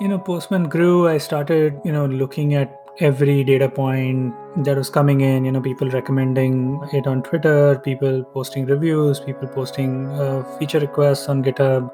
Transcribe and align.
You 0.00 0.08
know, 0.08 0.18
Postman 0.18 0.68
grew. 0.68 1.08
I 1.08 1.18
started, 1.18 1.80
you 1.84 1.92
know, 1.92 2.06
looking 2.06 2.54
at 2.54 2.82
every 3.00 3.42
data 3.42 3.68
point 3.68 4.34
that 4.64 4.76
was 4.76 4.90
coming 4.90 5.22
in 5.22 5.46
you 5.46 5.50
know 5.50 5.62
people 5.62 5.88
recommending 5.88 6.78
it 6.92 7.06
on 7.06 7.22
twitter 7.22 7.78
people 7.78 8.22
posting 8.34 8.66
reviews 8.66 9.18
people 9.18 9.48
posting 9.48 10.06
uh, 10.08 10.44
feature 10.58 10.78
requests 10.78 11.26
on 11.26 11.42
github 11.42 11.90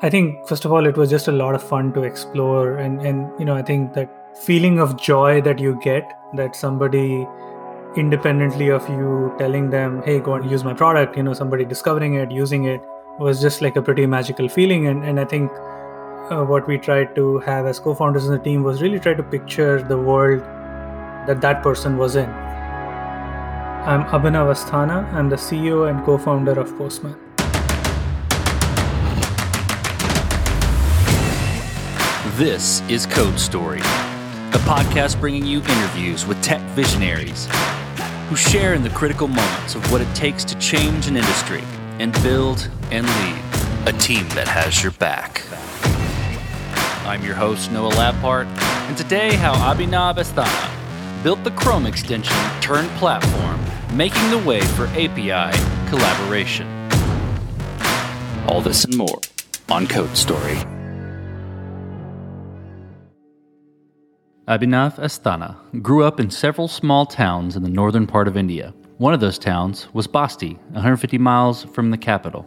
i 0.00 0.08
think 0.08 0.48
first 0.48 0.64
of 0.64 0.72
all 0.72 0.86
it 0.86 0.96
was 0.96 1.10
just 1.10 1.28
a 1.28 1.32
lot 1.32 1.54
of 1.54 1.62
fun 1.62 1.92
to 1.92 2.04
explore 2.04 2.78
and 2.78 3.02
and 3.02 3.30
you 3.38 3.44
know 3.44 3.54
i 3.54 3.60
think 3.60 3.92
that 3.92 4.38
feeling 4.46 4.80
of 4.80 4.96
joy 4.96 5.42
that 5.42 5.58
you 5.58 5.78
get 5.82 6.10
that 6.34 6.56
somebody 6.56 7.26
independently 7.96 8.70
of 8.70 8.88
you 8.88 9.30
telling 9.38 9.68
them 9.68 10.00
hey 10.06 10.18
go 10.18 10.34
and 10.34 10.50
use 10.50 10.64
my 10.64 10.72
product 10.72 11.18
you 11.18 11.22
know 11.22 11.34
somebody 11.34 11.66
discovering 11.66 12.14
it 12.14 12.30
using 12.30 12.64
it 12.64 12.80
was 13.18 13.42
just 13.42 13.60
like 13.60 13.76
a 13.76 13.82
pretty 13.82 14.06
magical 14.06 14.48
feeling 14.48 14.86
and, 14.86 15.04
and 15.04 15.20
i 15.20 15.24
think 15.24 15.50
uh, 16.30 16.44
what 16.44 16.66
we 16.68 16.78
tried 16.78 17.14
to 17.14 17.38
have 17.40 17.66
as 17.66 17.78
co-founders 17.78 18.26
in 18.26 18.32
the 18.32 18.38
team 18.38 18.62
was 18.62 18.82
really 18.82 18.98
try 18.98 19.14
to 19.14 19.22
picture 19.22 19.82
the 19.82 19.96
world 19.96 20.40
that 21.26 21.40
that 21.40 21.62
person 21.62 21.96
was 21.96 22.16
in. 22.16 22.28
I'm 22.28 24.04
Abhinav 24.04 24.52
Asthana. 24.52 25.12
I'm 25.12 25.28
the 25.30 25.36
CEO 25.36 25.88
and 25.88 26.04
co-founder 26.04 26.58
of 26.58 26.76
Postman. 26.76 27.16
This 32.36 32.82
is 32.88 33.06
Code 33.06 33.38
Story, 33.38 33.80
a 33.80 34.60
podcast 34.68 35.18
bringing 35.20 35.44
you 35.44 35.58
interviews 35.58 36.26
with 36.26 36.40
tech 36.42 36.60
visionaries 36.76 37.48
who 38.28 38.36
share 38.36 38.74
in 38.74 38.82
the 38.82 38.90
critical 38.90 39.26
moments 39.26 39.74
of 39.74 39.90
what 39.90 40.00
it 40.00 40.14
takes 40.14 40.44
to 40.44 40.58
change 40.58 41.08
an 41.08 41.16
industry 41.16 41.62
and 41.98 42.12
build 42.22 42.68
and 42.90 43.06
lead 43.06 43.88
a 43.88 43.98
team 43.98 44.28
that 44.30 44.46
has 44.46 44.82
your 44.82 44.92
back. 44.92 45.42
I'm 47.08 47.24
your 47.24 47.34
host, 47.34 47.72
Noah 47.72 47.92
Labhart, 47.92 48.44
and 48.86 48.94
today, 48.94 49.34
how 49.34 49.54
Abhinav 49.54 50.16
Asthana 50.16 51.24
built 51.24 51.42
the 51.42 51.50
Chrome 51.52 51.86
extension 51.86 52.36
turned 52.60 52.90
platform, 52.98 53.58
making 53.96 54.28
the 54.30 54.36
way 54.36 54.60
for 54.60 54.86
API 54.88 55.56
collaboration. 55.88 56.68
All 58.46 58.60
this 58.60 58.84
and 58.84 58.94
more 58.94 59.20
on 59.70 59.86
Code 59.86 60.14
Story. 60.18 60.56
Abhinav 64.46 64.98
Asthana 64.98 65.56
grew 65.80 66.04
up 66.04 66.20
in 66.20 66.30
several 66.30 66.68
small 66.68 67.06
towns 67.06 67.56
in 67.56 67.62
the 67.62 67.70
northern 67.70 68.06
part 68.06 68.28
of 68.28 68.36
India. 68.36 68.74
One 68.98 69.14
of 69.14 69.20
those 69.20 69.38
towns 69.38 69.88
was 69.94 70.06
Basti, 70.06 70.58
150 70.72 71.16
miles 71.16 71.64
from 71.64 71.90
the 71.90 71.96
capital. 71.96 72.46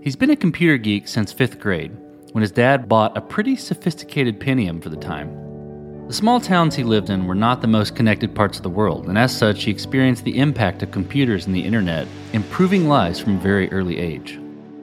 He's 0.00 0.16
been 0.16 0.30
a 0.30 0.36
computer 0.36 0.78
geek 0.78 1.06
since 1.06 1.34
fifth 1.34 1.60
grade 1.60 1.94
when 2.34 2.42
his 2.42 2.50
dad 2.50 2.88
bought 2.88 3.16
a 3.16 3.20
pretty 3.20 3.54
sophisticated 3.54 4.40
Pentium 4.40 4.82
for 4.82 4.88
the 4.88 4.96
time. 4.96 6.08
The 6.08 6.12
small 6.12 6.40
towns 6.40 6.74
he 6.74 6.82
lived 6.82 7.08
in 7.08 7.28
were 7.28 7.34
not 7.36 7.60
the 7.60 7.68
most 7.68 7.94
connected 7.94 8.34
parts 8.34 8.56
of 8.56 8.64
the 8.64 8.70
world, 8.70 9.06
and 9.06 9.16
as 9.16 9.34
such, 9.34 9.62
he 9.62 9.70
experienced 9.70 10.24
the 10.24 10.40
impact 10.40 10.82
of 10.82 10.90
computers 10.90 11.46
and 11.46 11.54
the 11.54 11.64
internet 11.64 12.08
improving 12.32 12.88
lives 12.88 13.20
from 13.20 13.36
a 13.36 13.40
very 13.40 13.70
early 13.70 13.98
age. 13.98 14.40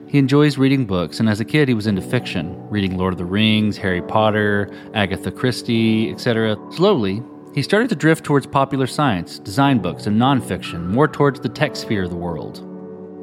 He 0.08 0.16
enjoys 0.16 0.56
reading 0.56 0.86
books, 0.86 1.20
and 1.20 1.28
as 1.28 1.40
a 1.40 1.44
kid, 1.44 1.68
he 1.68 1.74
was 1.74 1.86
into 1.86 2.00
fiction, 2.00 2.56
reading 2.70 2.96
Lord 2.96 3.12
of 3.12 3.18
the 3.18 3.26
Rings, 3.26 3.76
Harry 3.76 4.00
Potter, 4.00 4.70
Agatha 4.94 5.30
Christie, 5.30 6.10
etc. 6.10 6.56
Slowly, 6.70 7.22
he 7.54 7.60
started 7.60 7.90
to 7.90 7.96
drift 7.96 8.24
towards 8.24 8.46
popular 8.46 8.86
science, 8.86 9.38
design 9.38 9.78
books, 9.78 10.06
and 10.06 10.18
nonfiction, 10.18 10.86
more 10.86 11.06
towards 11.06 11.40
the 11.40 11.50
tech 11.50 11.76
sphere 11.76 12.04
of 12.04 12.10
the 12.10 12.16
world. 12.16 12.66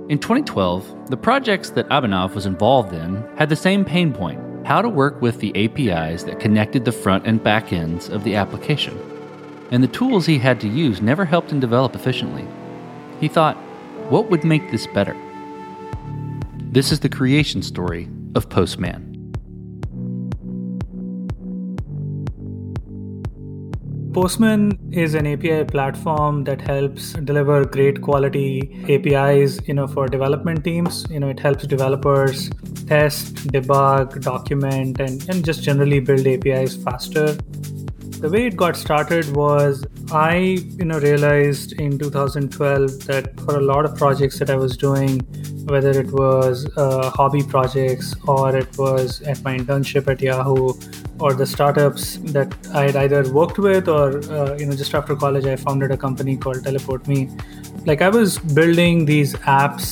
In 0.09 0.17
2012, 0.17 1.11
the 1.11 1.17
projects 1.17 1.69
that 1.69 1.87
Abhinav 1.89 2.33
was 2.33 2.47
involved 2.47 2.93
in 2.93 3.23
had 3.37 3.47
the 3.47 3.55
same 3.55 3.85
pain 3.85 4.11
point 4.11 4.41
how 4.65 4.81
to 4.81 4.89
work 4.89 5.21
with 5.21 5.39
the 5.39 5.55
APIs 5.55 6.23
that 6.23 6.39
connected 6.39 6.83
the 6.83 6.91
front 6.91 7.27
and 7.27 7.43
back 7.43 7.71
ends 7.71 8.09
of 8.09 8.23
the 8.23 8.35
application. 8.35 8.97
And 9.69 9.83
the 9.83 9.87
tools 9.87 10.25
he 10.25 10.39
had 10.39 10.59
to 10.61 10.67
use 10.67 10.99
never 10.99 11.25
helped 11.25 11.51
him 11.51 11.59
develop 11.59 11.93
efficiently. 11.93 12.47
He 13.19 13.27
thought, 13.27 13.55
what 14.09 14.31
would 14.31 14.43
make 14.43 14.71
this 14.71 14.87
better? 14.87 15.15
This 16.57 16.91
is 16.91 17.01
the 17.01 17.09
creation 17.09 17.61
story 17.61 18.09
of 18.33 18.49
Postman. 18.49 19.08
Postman 24.19 24.77
is 24.91 25.13
an 25.13 25.25
API 25.25 25.63
platform 25.63 26.43
that 26.43 26.59
helps 26.59 27.13
deliver 27.13 27.63
great 27.63 28.01
quality 28.01 28.83
APIs, 28.89 29.65
you 29.65 29.73
know, 29.73 29.87
for 29.87 30.07
development 30.07 30.65
teams. 30.65 31.05
You 31.09 31.21
know, 31.21 31.29
it 31.29 31.39
helps 31.39 31.65
developers 31.65 32.49
test, 32.85 33.35
debug, 33.53 34.21
document, 34.21 34.99
and, 34.99 35.25
and 35.29 35.45
just 35.45 35.63
generally 35.63 36.01
build 36.01 36.27
APIs 36.27 36.75
faster. 36.75 37.27
The 38.19 38.29
way 38.29 38.47
it 38.47 38.57
got 38.57 38.75
started 38.75 39.33
was 39.37 39.85
I, 40.11 40.35
you 40.35 40.83
know, 40.83 40.99
realized 40.99 41.79
in 41.79 41.97
2012 41.97 43.05
that 43.05 43.39
for 43.39 43.55
a 43.55 43.61
lot 43.61 43.85
of 43.85 43.95
projects 43.95 44.37
that 44.39 44.49
I 44.49 44.57
was 44.57 44.75
doing, 44.75 45.19
whether 45.69 45.91
it 45.91 46.11
was 46.11 46.69
uh, 46.75 47.09
hobby 47.11 47.43
projects 47.43 48.13
or 48.27 48.53
it 48.53 48.77
was 48.77 49.21
at 49.21 49.41
my 49.43 49.57
internship 49.57 50.09
at 50.09 50.19
Yahoo 50.19 50.73
or 51.19 51.33
the 51.33 51.45
startups 51.45 52.17
that 52.37 52.53
I 52.73 52.83
had 52.85 52.95
either 52.95 53.31
worked 53.31 53.57
with 53.57 53.87
or 53.87 54.19
uh, 54.31 54.55
you 54.57 54.65
know 54.65 54.75
just 54.75 54.93
after 54.93 55.15
college 55.15 55.45
I 55.45 55.55
founded 55.55 55.91
a 55.91 55.97
company 55.97 56.37
called 56.37 56.63
Teleport 56.63 57.07
Me. 57.07 57.29
Like 57.85 58.01
I 58.01 58.09
was 58.09 58.39
building 58.39 59.05
these 59.05 59.33
apps 59.35 59.85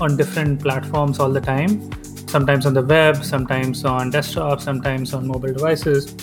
on 0.00 0.16
different 0.16 0.62
platforms 0.62 1.18
all 1.18 1.30
the 1.30 1.40
time, 1.40 1.90
sometimes 2.26 2.66
on 2.66 2.74
the 2.74 2.82
web, 2.82 3.24
sometimes 3.24 3.84
on 3.84 4.10
desktop, 4.10 4.60
sometimes 4.60 5.14
on 5.14 5.26
mobile 5.26 5.52
devices. 5.52 6.14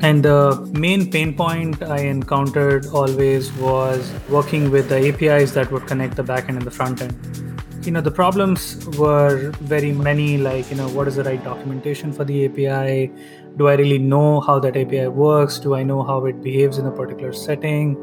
And 0.00 0.24
the 0.24 0.68
main 0.72 1.10
pain 1.12 1.32
point 1.36 1.80
I 1.82 1.98
encountered 1.98 2.86
always 2.86 3.52
was 3.52 4.12
working 4.28 4.70
with 4.70 4.88
the 4.88 5.08
APIs 5.08 5.52
that 5.52 5.70
would 5.70 5.86
connect 5.86 6.16
the 6.16 6.24
backend 6.24 6.56
and 6.56 6.62
the 6.62 6.72
front 6.72 7.00
end 7.00 7.42
you 7.84 7.90
know 7.90 8.00
the 8.00 8.10
problems 8.10 8.86
were 8.96 9.50
very 9.60 9.92
many 9.92 10.38
like 10.38 10.70
you 10.70 10.76
know 10.76 10.88
what 10.90 11.08
is 11.08 11.16
the 11.16 11.24
right 11.24 11.42
documentation 11.42 12.12
for 12.12 12.24
the 12.24 12.44
api 12.46 13.10
do 13.56 13.68
i 13.68 13.74
really 13.74 13.98
know 13.98 14.40
how 14.40 14.58
that 14.58 14.76
api 14.76 15.06
works? 15.08 15.58
Do 15.58 15.74
i 15.74 15.82
know 15.82 16.02
how 16.02 16.24
it 16.26 16.42
behaves 16.42 16.78
in 16.78 16.86
a 16.86 16.90
particular 16.90 17.32
setting? 17.32 17.96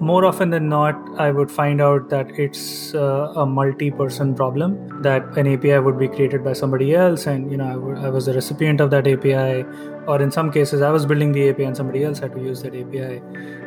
More 0.00 0.24
often 0.24 0.50
than 0.50 0.68
not 0.68 0.96
i 1.24 1.30
would 1.30 1.50
find 1.50 1.80
out 1.80 2.08
that 2.10 2.30
it's 2.44 2.94
uh, 2.94 3.32
a 3.36 3.46
multi-person 3.46 4.34
problem 4.34 5.02
that 5.02 5.22
an 5.38 5.46
api 5.52 5.78
would 5.78 5.98
be 5.98 6.08
created 6.08 6.42
by 6.42 6.54
somebody 6.54 6.94
else 6.94 7.26
and 7.26 7.50
you 7.52 7.56
know 7.56 7.68
I, 7.68 7.74
w- 7.74 7.96
I 8.06 8.08
was 8.08 8.26
the 8.26 8.34
recipient 8.34 8.80
of 8.80 8.90
that 8.90 9.06
api 9.06 9.64
or 10.06 10.20
in 10.20 10.32
some 10.32 10.50
cases 10.50 10.82
i 10.82 10.90
was 10.90 11.06
building 11.06 11.30
the 11.32 11.48
api 11.50 11.62
and 11.62 11.76
somebody 11.76 12.02
else 12.02 12.18
had 12.18 12.34
to 12.34 12.40
use 12.40 12.62
that 12.62 12.74
api 12.74 13.22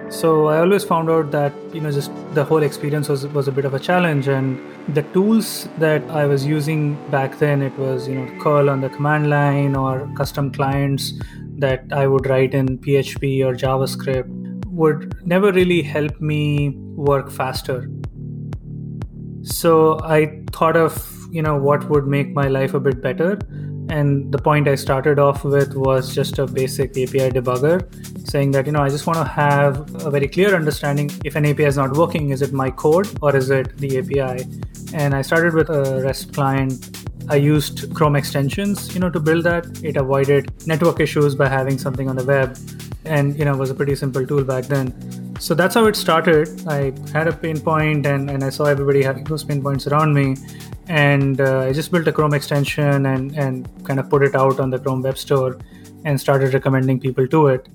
so 0.09 0.47
i 0.47 0.59
always 0.59 0.83
found 0.83 1.09
out 1.09 1.31
that 1.31 1.53
you 1.73 1.81
know 1.81 1.91
just 1.91 2.11
the 2.33 2.43
whole 2.43 2.63
experience 2.63 3.09
was 3.09 3.25
was 3.27 3.47
a 3.47 3.51
bit 3.51 3.65
of 3.65 3.73
a 3.73 3.79
challenge 3.79 4.27
and 4.27 4.59
the 4.95 5.01
tools 5.13 5.67
that 5.77 6.03
i 6.11 6.25
was 6.25 6.45
using 6.45 6.95
back 7.09 7.37
then 7.39 7.61
it 7.61 7.77
was 7.77 8.07
you 8.07 8.15
know 8.15 8.39
curl 8.39 8.69
on 8.69 8.81
the 8.81 8.89
command 8.89 9.29
line 9.29 9.75
or 9.75 10.07
custom 10.15 10.51
clients 10.51 11.13
that 11.57 11.83
i 11.91 12.05
would 12.05 12.27
write 12.27 12.53
in 12.53 12.77
php 12.77 13.43
or 13.43 13.53
javascript 13.55 14.45
would 14.75 15.15
never 15.25 15.51
really 15.53 15.81
help 15.81 16.19
me 16.19 16.69
work 17.09 17.31
faster. 17.31 17.89
So 19.43 19.99
i 20.03 20.41
thought 20.51 20.75
of 20.75 21.11
you 21.31 21.41
know 21.41 21.55
what 21.57 21.89
would 21.89 22.07
make 22.07 22.33
my 22.33 22.47
life 22.47 22.73
a 22.73 22.79
bit 22.79 23.01
better 23.01 23.37
and 23.89 24.31
the 24.31 24.37
point 24.37 24.67
i 24.67 24.75
started 24.75 25.19
off 25.19 25.43
with 25.43 25.75
was 25.75 26.13
just 26.13 26.39
a 26.39 26.45
basic 26.47 26.91
api 26.91 27.29
debugger 27.29 27.75
saying 28.27 28.51
that 28.51 28.65
you 28.65 28.71
know 28.71 28.81
i 28.81 28.89
just 28.89 29.05
want 29.05 29.17
to 29.17 29.23
have 29.23 29.77
a 30.05 30.09
very 30.09 30.27
clear 30.27 30.55
understanding 30.55 31.09
if 31.23 31.35
an 31.35 31.45
api 31.45 31.63
is 31.63 31.77
not 31.77 31.95
working 31.95 32.29
is 32.31 32.41
it 32.41 32.53
my 32.53 32.69
code 32.71 33.07
or 33.21 33.35
is 33.35 33.49
it 33.49 33.77
the 33.77 33.97
api 33.99 34.43
and 34.93 35.13
i 35.13 35.21
started 35.21 35.53
with 35.53 35.69
a 35.69 36.01
rest 36.03 36.33
client. 36.33 37.01
I 37.27 37.37
used 37.37 37.91
chrome 37.95 38.15
extensions 38.15 38.93
you 38.93 38.99
know 38.99 39.09
to 39.09 39.19
build 39.19 39.45
that. 39.45 39.65
It 39.83 39.97
avoided 39.97 40.67
network 40.67 40.99
issues 40.99 41.33
by 41.33 41.49
having 41.49 41.79
something 41.79 42.07
on 42.07 42.15
the 42.15 42.23
web 42.23 42.55
and 43.03 43.35
you 43.35 43.45
know 43.45 43.55
was 43.57 43.71
a 43.71 43.73
pretty 43.73 43.95
simple 43.95 44.27
tool 44.27 44.43
back 44.43 44.65
then 44.65 45.24
so 45.39 45.53
that's 45.53 45.75
how 45.75 45.85
it 45.85 45.95
started 45.95 46.47
i 46.67 46.93
had 47.11 47.27
a 47.27 47.33
pain 47.33 47.59
point 47.59 48.05
and, 48.05 48.29
and 48.29 48.43
i 48.43 48.49
saw 48.49 48.65
everybody 48.65 49.03
having 49.03 49.23
those 49.25 49.43
pain 49.43 49.61
points 49.61 49.87
around 49.87 50.13
me 50.13 50.35
and 50.87 51.41
uh, 51.41 51.61
I 51.61 51.73
just 51.73 51.91
built 51.91 52.07
a 52.07 52.11
Chrome 52.11 52.33
extension 52.33 53.05
and 53.05 53.35
and 53.37 53.67
kind 53.85 53.99
of 53.99 54.09
put 54.09 54.23
it 54.23 54.35
out 54.35 54.59
on 54.59 54.69
the 54.69 54.79
Chrome 54.79 55.01
Web 55.01 55.17
Store 55.17 55.57
and 56.03 56.19
started 56.19 56.53
recommending 56.53 56.99
people 56.99 57.27
to 57.27 57.47
it. 57.47 57.67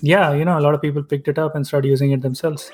Yeah, 0.00 0.32
you 0.34 0.44
know, 0.44 0.58
a 0.58 0.60
lot 0.60 0.74
of 0.74 0.82
people 0.82 1.02
picked 1.02 1.28
it 1.28 1.38
up 1.38 1.54
and 1.54 1.66
started 1.66 1.88
using 1.88 2.12
it 2.12 2.20
themselves. 2.20 2.70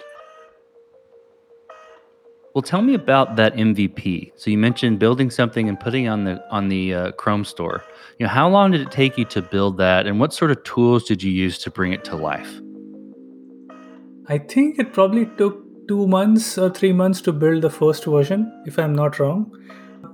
Well, 2.55 2.63
tell 2.63 2.83
me 2.83 2.95
about 2.95 3.37
that 3.37 3.55
MVP. 3.57 4.33
So 4.37 4.51
you 4.51 4.59
mentioned 4.59 5.01
building 5.01 5.31
something 5.31 5.69
and 5.69 5.79
putting 5.79 6.09
on 6.09 6.25
the 6.25 6.45
on 6.51 6.69
the 6.69 6.95
uh, 6.95 7.13
Chrome 7.13 7.45
store. 7.45 7.85
You 8.19 8.27
know, 8.27 8.31
how 8.31 8.49
long 8.49 8.71
did 8.71 8.81
it 8.81 8.91
take 8.91 9.19
you 9.19 9.25
to 9.27 9.43
build 9.43 9.77
that, 9.79 10.07
and 10.07 10.19
what 10.21 10.33
sort 10.33 10.51
of 10.51 10.63
tools 10.65 11.05
did 11.05 11.23
you 11.23 11.31
use 11.31 11.59
to 11.59 11.71
bring 11.71 11.93
it 11.93 12.05
to 12.05 12.17
life? 12.17 12.61
I 14.27 14.39
think 14.39 14.79
it 14.79 14.95
probably 14.95 15.27
took 15.37 15.87
two 15.87 16.07
months 16.07 16.57
or 16.57 16.71
three 16.71 16.95
months 16.95 17.21
to 17.23 17.33
build 17.33 17.61
the 17.61 17.69
first 17.69 18.07
version, 18.07 18.51
if 18.65 18.79
I'm 18.79 18.95
not 18.95 19.19
wrong. 19.19 19.53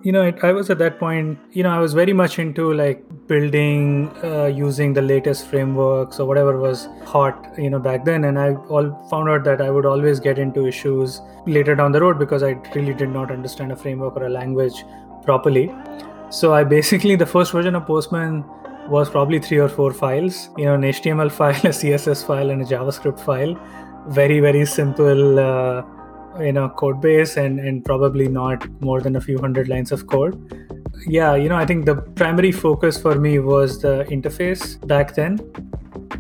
You 0.03 0.11
know, 0.11 0.23
it, 0.23 0.43
I 0.43 0.51
was 0.53 0.69
at 0.69 0.79
that 0.79 0.99
point, 0.99 1.39
you 1.53 1.63
know, 1.63 1.71
I 1.71 1.79
was 1.79 1.95
very 1.95 2.13
much 2.13 2.41
into 2.41 2.73
like 2.75 3.05
building 3.29 4.11
uh, 4.25 4.47
using 4.47 4.95
the 4.95 5.03
latest 5.03 5.47
frameworks 5.47 6.19
or 6.19 6.27
whatever 6.27 6.59
was 6.59 6.89
hot 7.05 7.55
you 7.57 7.71
know 7.71 7.79
back 7.79 8.05
then. 8.05 8.25
And 8.25 8.39
i 8.39 8.55
all 8.77 8.91
found 9.11 9.29
out 9.29 9.45
that 9.45 9.61
i 9.61 9.71
would 9.71 9.87
always 9.87 10.19
get 10.19 10.39
into 10.39 10.67
issues 10.67 11.21
later 11.47 11.77
down 11.77 11.93
the 11.93 12.01
road 12.01 12.19
because 12.19 12.43
i 12.43 12.53
really 12.75 12.95
did 12.95 13.11
not 13.11 13.31
understand 13.31 13.71
a 13.71 13.77
framework 13.77 14.17
or 14.17 14.25
a 14.25 14.31
language 14.31 14.85
properly. 15.23 15.73
So 16.31 16.53
i 16.53 16.65
basically 16.65 17.15
the 17.15 17.27
first 17.27 17.53
version 17.53 17.77
of 17.77 17.87
postman 17.87 18.45
was 18.89 19.09
probably 19.09 19.39
three 19.39 19.59
or 19.59 19.69
four 19.69 19.93
files 19.93 20.49
you 20.57 20.65
know 20.65 20.75
an 20.75 20.83
html 20.83 21.31
file 21.31 21.51
a 21.71 21.75
css 21.81 22.27
file 22.27 22.51
and 22.51 22.63
a 22.63 22.65
javascript 22.65 23.21
file 23.21 23.55
very 24.09 24.41
very 24.41 24.65
simple 24.65 25.39
uh, 25.39 25.83
you 26.39 26.53
know 26.53 26.69
code 26.69 27.01
base 27.01 27.37
and 27.37 27.61
and 27.61 27.85
probably 27.85 28.29
not 28.29 28.67
more 28.81 29.01
than 29.01 29.17
a 29.17 29.21
few 29.21 29.39
hundred 29.39 29.69
lines 29.69 29.93
of 29.93 30.07
code. 30.07 30.37
Yeah 31.07 31.35
you 31.35 31.49
know 31.49 31.57
i 31.57 31.65
think 31.65 31.87
the 31.87 31.97
primary 32.21 32.53
focus 32.53 33.01
for 33.01 33.15
me 33.15 33.39
was 33.39 33.81
the 33.81 34.05
interface 34.11 34.87
back 34.87 35.15
then. 35.15 35.39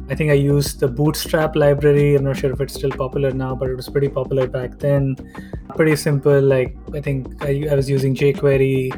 I 0.08 0.14
think 0.14 0.30
i 0.30 0.34
used 0.34 0.80
the 0.80 0.88
bootstrap 0.88 1.54
library. 1.54 2.16
I'm 2.16 2.24
not 2.24 2.36
sure 2.36 2.52
if 2.52 2.60
it's 2.60 2.74
still 2.74 2.90
popular 2.90 3.30
now 3.30 3.54
but 3.54 3.68
it 3.68 3.76
was 3.76 3.88
pretty 3.88 4.08
popular 4.08 4.46
back 4.46 4.78
then. 4.78 5.16
Pretty 5.76 5.96
simple 5.96 6.40
like 6.40 6.76
i 6.94 7.00
think 7.00 7.44
i, 7.44 7.66
I 7.70 7.74
was 7.74 7.88
using 7.88 8.14
jquery. 8.14 8.90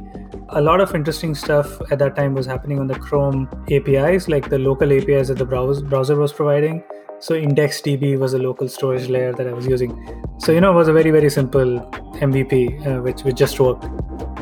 A 0.54 0.60
lot 0.60 0.80
of 0.80 0.94
interesting 0.94 1.34
stuff 1.34 1.80
at 1.90 1.98
that 1.98 2.14
time 2.14 2.34
was 2.34 2.46
happening 2.46 2.78
on 2.78 2.86
the 2.86 2.98
chrome 2.98 3.48
apis 3.70 4.28
like 4.28 4.48
the 4.50 4.58
local 4.58 4.92
apis 4.92 5.28
that 5.28 5.38
the 5.38 5.46
browser, 5.46 5.82
browser 5.82 6.16
was 6.16 6.32
providing 6.32 6.82
so 7.22 7.40
IndexedDB 7.40 8.18
was 8.18 8.34
a 8.34 8.38
local 8.38 8.68
storage 8.68 9.08
layer 9.08 9.32
that 9.32 9.46
I 9.46 9.52
was 9.52 9.64
using. 9.64 9.92
So 10.38 10.50
you 10.50 10.60
know, 10.60 10.72
it 10.72 10.74
was 10.74 10.88
a 10.88 10.92
very 10.92 11.12
very 11.12 11.30
simple 11.30 11.80
MVP 12.20 12.84
uh, 12.84 13.00
which 13.00 13.22
which 13.22 13.36
just 13.36 13.60
worked. 13.60 13.84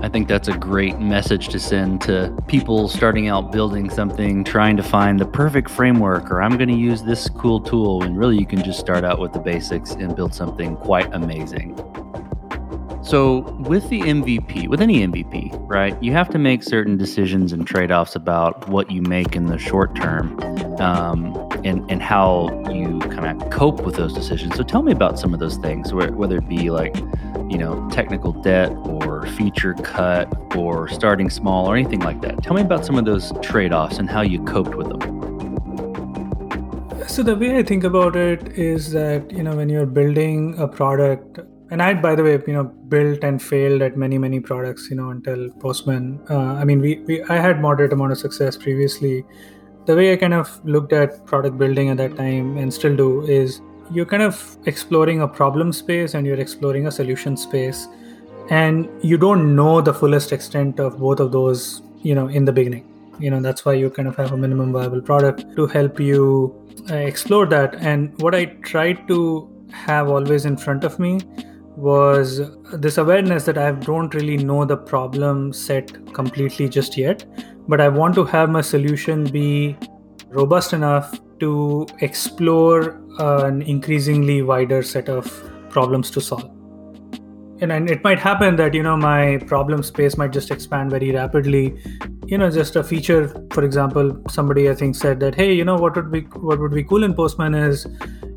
I 0.02 0.08
think 0.08 0.28
that's 0.28 0.48
a 0.48 0.56
great 0.56 0.98
message 0.98 1.48
to 1.48 1.58
send 1.60 2.00
to 2.02 2.34
people 2.48 2.88
starting 2.88 3.28
out 3.28 3.52
building 3.52 3.90
something, 3.90 4.44
trying 4.44 4.78
to 4.78 4.82
find 4.82 5.20
the 5.20 5.26
perfect 5.26 5.68
framework, 5.68 6.30
or 6.30 6.40
I'm 6.40 6.56
going 6.56 6.70
to 6.70 6.74
use 6.74 7.02
this 7.02 7.28
cool 7.28 7.60
tool. 7.60 8.02
And 8.02 8.18
really, 8.18 8.38
you 8.38 8.46
can 8.46 8.64
just 8.64 8.80
start 8.80 9.04
out 9.04 9.18
with 9.18 9.34
the 9.34 9.40
basics 9.40 9.90
and 9.90 10.16
build 10.16 10.34
something 10.34 10.76
quite 10.76 11.12
amazing. 11.12 11.78
So, 13.10 13.40
with 13.58 13.88
the 13.88 14.02
MVP, 14.02 14.68
with 14.68 14.80
any 14.80 15.04
MVP, 15.04 15.68
right, 15.68 16.00
you 16.00 16.12
have 16.12 16.28
to 16.28 16.38
make 16.38 16.62
certain 16.62 16.96
decisions 16.96 17.52
and 17.52 17.66
trade 17.66 17.90
offs 17.90 18.14
about 18.14 18.68
what 18.68 18.88
you 18.88 19.02
make 19.02 19.34
in 19.34 19.46
the 19.46 19.58
short 19.58 19.96
term 19.96 20.38
um, 20.78 21.34
and, 21.64 21.90
and 21.90 22.00
how 22.00 22.50
you 22.70 23.00
kind 23.00 23.42
of 23.42 23.50
cope 23.50 23.80
with 23.80 23.96
those 23.96 24.12
decisions. 24.14 24.54
So, 24.54 24.62
tell 24.62 24.82
me 24.82 24.92
about 24.92 25.18
some 25.18 25.34
of 25.34 25.40
those 25.40 25.56
things, 25.56 25.92
whether 25.92 26.36
it 26.36 26.48
be 26.48 26.70
like, 26.70 26.94
you 27.48 27.58
know, 27.58 27.88
technical 27.90 28.30
debt 28.30 28.70
or 28.84 29.26
feature 29.26 29.74
cut 29.74 30.32
or 30.56 30.86
starting 30.86 31.30
small 31.30 31.66
or 31.66 31.74
anything 31.74 31.98
like 31.98 32.20
that. 32.20 32.44
Tell 32.44 32.54
me 32.54 32.62
about 32.62 32.86
some 32.86 32.96
of 32.96 33.06
those 33.06 33.32
trade 33.42 33.72
offs 33.72 33.98
and 33.98 34.08
how 34.08 34.20
you 34.20 34.40
coped 34.44 34.76
with 34.76 34.88
them. 34.88 35.00
So, 37.08 37.24
the 37.24 37.34
way 37.34 37.58
I 37.58 37.64
think 37.64 37.82
about 37.82 38.14
it 38.14 38.56
is 38.56 38.92
that, 38.92 39.32
you 39.32 39.42
know, 39.42 39.56
when 39.56 39.68
you're 39.68 39.84
building 39.84 40.56
a 40.60 40.68
product, 40.68 41.40
and 41.70 41.82
I, 41.82 41.94
by 41.94 42.14
the 42.14 42.22
way, 42.22 42.38
you 42.46 42.52
know, 42.52 42.64
built 42.64 43.22
and 43.22 43.40
failed 43.40 43.82
at 43.82 43.96
many, 43.96 44.18
many 44.18 44.40
products, 44.40 44.88
you 44.90 44.96
know, 44.96 45.10
until 45.10 45.50
Postman. 45.60 46.20
Uh, 46.28 46.54
I 46.54 46.64
mean, 46.64 46.80
we, 46.80 46.98
we, 47.00 47.22
I 47.24 47.36
had 47.36 47.60
moderate 47.60 47.92
amount 47.92 48.12
of 48.12 48.18
success 48.18 48.56
previously. 48.56 49.24
The 49.86 49.96
way 49.96 50.12
I 50.12 50.16
kind 50.16 50.34
of 50.34 50.64
looked 50.64 50.92
at 50.92 51.24
product 51.26 51.58
building 51.58 51.88
at 51.88 51.96
that 51.98 52.16
time 52.16 52.56
and 52.56 52.72
still 52.72 52.94
do 52.94 53.22
is 53.22 53.60
you're 53.90 54.06
kind 54.06 54.22
of 54.22 54.56
exploring 54.66 55.22
a 55.22 55.28
problem 55.28 55.72
space 55.72 56.14
and 56.14 56.26
you're 56.26 56.40
exploring 56.40 56.86
a 56.86 56.90
solution 56.90 57.36
space, 57.36 57.86
and 58.50 58.88
you 59.02 59.16
don't 59.16 59.54
know 59.54 59.80
the 59.80 59.94
fullest 59.94 60.32
extent 60.32 60.80
of 60.80 60.98
both 60.98 61.20
of 61.20 61.32
those, 61.32 61.82
you 62.02 62.14
know, 62.14 62.28
in 62.28 62.44
the 62.44 62.52
beginning. 62.52 62.86
You 63.18 63.30
know, 63.30 63.40
that's 63.40 63.64
why 63.64 63.74
you 63.74 63.90
kind 63.90 64.08
of 64.08 64.16
have 64.16 64.32
a 64.32 64.36
minimum 64.36 64.72
viable 64.72 65.00
product 65.00 65.44
to 65.56 65.66
help 65.66 66.00
you 66.00 66.54
uh, 66.90 66.94
explore 66.94 67.46
that. 67.46 67.74
And 67.76 68.18
what 68.20 68.34
I 68.34 68.46
try 68.62 68.94
to 68.94 69.48
have 69.72 70.08
always 70.08 70.46
in 70.46 70.56
front 70.56 70.84
of 70.84 70.98
me 70.98 71.20
was 71.80 72.40
this 72.72 72.98
awareness 72.98 73.44
that 73.44 73.56
I 73.56 73.72
don't 73.72 74.14
really 74.14 74.36
know 74.36 74.64
the 74.64 74.76
problem 74.76 75.52
set 75.52 76.12
completely 76.12 76.68
just 76.68 76.96
yet, 76.96 77.24
but 77.68 77.80
I 77.80 77.88
want 77.88 78.14
to 78.16 78.24
have 78.24 78.50
my 78.50 78.60
solution 78.60 79.24
be 79.24 79.76
robust 80.28 80.72
enough 80.72 81.18
to 81.40 81.86
explore 82.00 83.00
uh, 83.18 83.44
an 83.44 83.62
increasingly 83.62 84.42
wider 84.42 84.82
set 84.82 85.08
of 85.08 85.26
problems 85.70 86.10
to 86.10 86.20
solve. 86.20 86.50
And, 87.62 87.72
and 87.72 87.90
it 87.90 88.04
might 88.04 88.18
happen 88.18 88.56
that 88.56 88.74
you 88.74 88.82
know 88.82 88.96
my 88.96 89.38
problem 89.46 89.82
space 89.82 90.16
might 90.16 90.32
just 90.32 90.50
expand 90.50 90.90
very 90.90 91.12
rapidly 91.12 91.78
you 92.26 92.38
know 92.38 92.48
just 92.48 92.76
a 92.76 92.82
feature 92.82 93.28
for 93.52 93.64
example 93.64 94.18
somebody 94.30 94.70
i 94.70 94.74
think 94.74 94.94
said 94.94 95.20
that 95.20 95.34
hey 95.34 95.52
you 95.52 95.64
know 95.64 95.76
what 95.76 95.94
would 95.96 96.10
be 96.10 96.20
what 96.48 96.58
would 96.58 96.72
be 96.72 96.82
cool 96.84 97.04
in 97.04 97.12
postman 97.12 97.54
is 97.54 97.86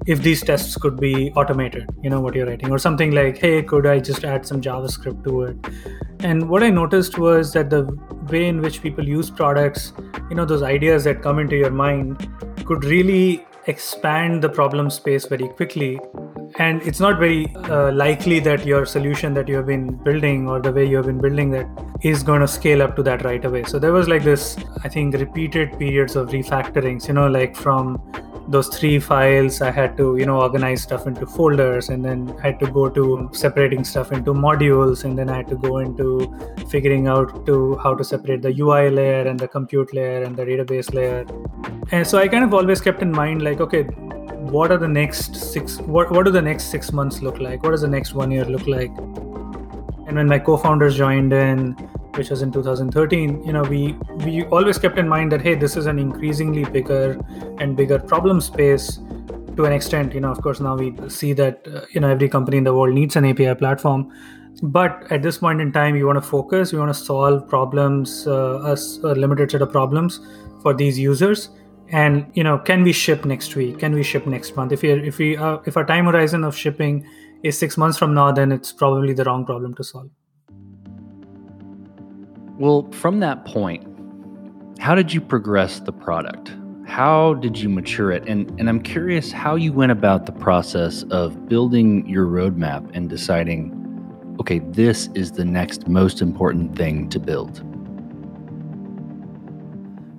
if 0.06 0.22
these 0.22 0.42
tests 0.42 0.76
could 0.78 1.00
be 1.00 1.32
automated 1.32 1.90
you 2.02 2.10
know 2.10 2.20
what 2.20 2.36
you're 2.36 2.46
writing 2.46 2.72
or 2.72 2.78
something 2.78 3.12
like 3.12 3.38
hey 3.38 3.62
could 3.62 3.86
i 3.86 4.00
just 4.00 4.24
add 4.26 4.46
some 4.46 4.62
javascript 4.62 5.24
to 5.24 5.44
it? 5.44 5.58
And 6.20 6.50
what 6.50 6.64
i 6.64 6.70
noticed 6.70 7.18
was 7.18 7.54
that 7.54 7.70
the 7.70 7.84
way 8.30 8.48
in 8.48 8.62
which 8.62 8.82
people 8.82 9.08
use 9.08 9.30
products 9.30 9.94
you 10.30 10.36
know 10.36 10.46
those 10.46 10.64
ideas 10.64 11.04
that 11.06 11.22
come 11.22 11.40
into 11.40 11.56
your 11.56 11.72
mind 11.72 12.30
could 12.66 12.86
really 12.86 13.46
expand 13.68 14.42
the 14.42 14.50
problem 14.50 14.90
space 14.90 15.26
very 15.26 15.48
quickly. 15.48 16.00
And 16.60 16.82
it's 16.84 17.00
not 17.00 17.18
very 17.18 17.54
uh, 17.56 17.92
likely 17.92 18.40
that 18.42 18.66
your 18.66 18.86
solution 18.86 19.34
that 19.34 19.48
you 19.48 19.56
have 19.56 19.66
been 19.66 19.96
building 20.04 20.48
or 20.48 20.60
the 20.60 20.72
way 20.72 20.86
you 20.86 20.98
have 20.98 21.08
been 21.08 21.20
building 21.20 21.50
that 21.52 21.68
is 22.02 22.22
going 22.22 22.42
to 22.42 22.48
scale 22.48 22.84
up 22.84 22.96
to 22.98 23.04
that 23.04 23.24
right 23.24 23.44
away. 23.44 23.64
So 23.64 23.80
there 23.80 23.94
was 23.94 24.08
like 24.08 24.24
this 24.24 24.58
i 24.84 24.90
think 24.90 25.16
repeated 25.16 25.78
periods 25.80 26.16
of 26.16 26.30
refactorings 26.30 27.08
you 27.08 27.14
know 27.14 27.28
like 27.28 27.56
from 27.56 27.98
those 28.48 28.68
three 28.68 29.00
files 29.00 29.62
i 29.62 29.72
had 29.72 29.96
to 29.96 30.18
you 30.18 30.26
know 30.26 30.42
organize 30.42 30.82
stuff 30.82 31.08
into 31.08 31.26
folders 31.26 31.90
and 31.90 32.04
then 32.04 32.36
I 32.40 32.48
had 32.48 32.60
to 32.60 32.70
go 32.70 32.90
to 32.90 33.30
separating 33.32 33.86
stuff 33.86 34.12
into 34.12 34.34
modules 34.34 35.06
and 35.06 35.18
then 35.18 35.30
i 35.30 35.38
had 35.38 35.48
to 35.48 35.56
go 35.56 35.78
into 35.78 36.36
figuring 36.68 37.08
out 37.08 37.46
to 37.46 37.78
how 37.78 37.96
to 37.96 38.04
separate 38.04 38.42
the 38.42 38.54
ui 38.60 38.90
layer 38.90 39.26
and 39.28 39.40
the 39.40 39.48
compute 39.48 39.94
layer 39.94 40.24
and 40.24 40.36
the 40.36 40.44
database 40.44 40.94
layer. 40.94 41.26
And 41.92 42.06
so 42.06 42.18
i 42.18 42.28
kind 42.28 42.44
of 42.44 42.54
always 42.54 42.82
kept 42.82 43.02
in 43.02 43.12
mind 43.12 43.42
like 43.42 43.62
okay 43.62 43.84
what 44.52 44.72
are 44.72 44.78
the 44.78 44.88
next 44.88 45.36
six 45.36 45.78
what, 45.80 46.12
what 46.12 46.26
do 46.26 46.32
the 46.32 46.42
next 46.42 46.66
six 46.66 46.92
months 46.92 47.22
look 47.22 47.40
like? 47.40 47.64
What 47.64 47.72
does 47.72 47.82
the 47.82 47.88
next 47.88 48.14
one 48.14 48.30
year 48.30 48.46
look 48.46 48.68
like? 48.68 48.92
And 50.06 50.16
when 50.18 50.28
my 50.28 50.38
co-founders 50.38 50.98
joined 50.98 51.32
in 51.32 51.76
which 52.16 52.30
was 52.30 52.42
in 52.42 52.52
2013 52.52 53.44
you 53.44 53.54
know 53.54 53.64
we 53.64 53.94
we 54.26 54.44
always 54.46 54.78
kept 54.78 54.98
in 54.98 55.08
mind 55.08 55.32
that 55.32 55.42
hey 55.42 55.56
this 55.56 55.76
is 55.76 55.86
an 55.86 56.00
increasingly 56.00 56.64
bigger 56.66 57.20
and 57.60 57.76
bigger 57.76 58.00
problem 58.00 58.40
space 58.40 59.00
to 59.56 59.66
an 59.66 59.74
extent 59.74 60.14
you 60.14 60.20
know 60.20 60.32
of 60.32 60.42
course 60.42 60.60
now 60.60 60.76
we 60.76 60.94
see 61.10 61.34
that 61.34 61.68
uh, 61.74 61.82
you 61.92 62.02
know 62.02 62.10
every 62.10 62.30
company 62.30 62.58
in 62.58 62.64
the 62.64 62.74
world 62.74 62.94
needs 62.94 63.16
an 63.16 63.26
api 63.26 63.54
platform. 63.56 64.12
But 64.62 65.12
at 65.12 65.24
this 65.24 65.40
point 65.40 65.62
in 65.62 65.72
time 65.72 65.96
you 65.96 66.06
want 66.06 66.18
to 66.18 66.28
focus 66.30 66.72
you 66.72 66.80
want 66.80 66.94
to 66.94 67.00
solve 67.00 67.48
problems 67.48 68.28
uh, 68.28 68.76
a, 68.76 68.78
a 69.04 69.14
limited 69.24 69.52
set 69.52 69.62
of 69.62 69.72
problems 69.72 70.20
for 70.62 70.74
these 70.74 70.98
users. 70.98 71.50
And 71.90 72.26
you 72.34 72.44
know 72.44 72.58
can 72.58 72.84
we 72.84 72.94
ship 72.94 73.26
next 73.26 73.56
week? 73.56 73.80
Can 73.80 73.94
we 73.94 74.04
ship 74.04 74.26
next 74.26 74.56
month? 74.56 74.72
If 74.72 74.82
we 74.84 74.92
if 74.92 75.18
we 75.18 75.38
uh, 75.38 75.58
if 75.66 75.78
our 75.78 75.86
time 75.86 76.06
horizon 76.06 76.44
of 76.44 76.56
shipping 76.56 77.06
is 77.44 77.58
6 77.58 77.78
months 77.78 77.98
from 77.98 78.14
now 78.14 78.32
then 78.32 78.54
it's 78.54 78.72
probably 78.72 79.14
the 79.14 79.26
wrong 79.26 79.46
problem 79.46 79.74
to 79.76 79.84
solve 79.84 80.10
well, 82.58 82.90
from 82.92 83.20
that 83.20 83.46
point, 83.46 83.88
how 84.80 84.96
did 84.96 85.14
you 85.14 85.22
progress 85.22 85.80
the 85.80 85.94
product? 85.94 86.54
How 86.86 87.36
did 87.36 87.58
you 87.58 87.70
mature 87.70 88.12
it? 88.12 88.28
And, 88.28 88.50
and 88.60 88.70
I'm 88.70 88.82
curious 88.82 89.32
how 89.32 89.56
you 89.56 89.72
went 89.72 89.92
about 89.92 90.26
the 90.26 90.32
process 90.34 91.04
of 91.04 91.48
building 91.48 92.08
your 92.08 92.26
roadmap 92.26 92.90
and 92.94 93.10
deciding, 93.10 93.72
okay, 94.40 94.60
this 94.60 95.10
is 95.16 95.32
the 95.32 95.46
next 95.46 95.88
most 95.88 96.22
important 96.22 96.76
thing 96.76 97.10
to 97.10 97.20
build. 97.20 97.64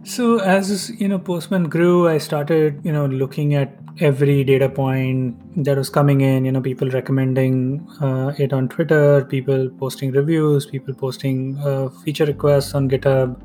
So 0.04 0.38
as 0.38 0.90
you 1.00 1.08
know, 1.08 1.18
Postman 1.18 1.68
grew, 1.68 2.08
I 2.08 2.18
started 2.18 2.80
you 2.84 2.92
know 2.92 3.06
looking 3.06 3.54
at 3.54 3.83
every 4.00 4.42
data 4.42 4.68
point 4.68 5.64
that 5.64 5.76
was 5.76 5.88
coming 5.88 6.20
in 6.20 6.44
you 6.44 6.50
know 6.50 6.60
people 6.60 6.88
recommending 6.90 7.86
uh, 8.00 8.32
it 8.38 8.52
on 8.52 8.68
twitter 8.68 9.24
people 9.24 9.68
posting 9.78 10.10
reviews 10.10 10.66
people 10.66 10.92
posting 10.92 11.56
uh, 11.58 11.88
feature 12.02 12.24
requests 12.26 12.74
on 12.74 12.88
github 12.88 13.40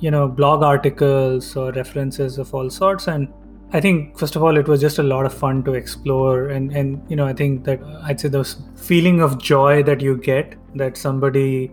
you 0.00 0.10
know 0.10 0.26
blog 0.28 0.62
articles 0.62 1.56
or 1.56 1.72
references 1.72 2.38
of 2.38 2.54
all 2.54 2.70
sorts. 2.70 3.06
And 3.08 3.28
i 3.72 3.80
think 3.80 4.18
first 4.18 4.36
of 4.36 4.42
all 4.42 4.56
it 4.56 4.68
was 4.68 4.80
just 4.80 4.98
a 4.98 5.02
lot 5.02 5.26
of 5.26 5.34
fun 5.34 5.62
to 5.64 5.74
explore. 5.74 6.48
And 6.48 6.72
and 6.72 7.02
you 7.08 7.16
know 7.16 7.26
i 7.26 7.32
think 7.32 7.64
that 7.64 7.80
i'd 8.04 8.20
say 8.20 8.28
the 8.28 8.44
feeling 8.90 9.22
of 9.28 9.38
joy 9.38 9.82
that 9.82 10.00
you 10.00 10.16
get 10.16 10.54
that 10.82 10.96
somebody 10.96 11.72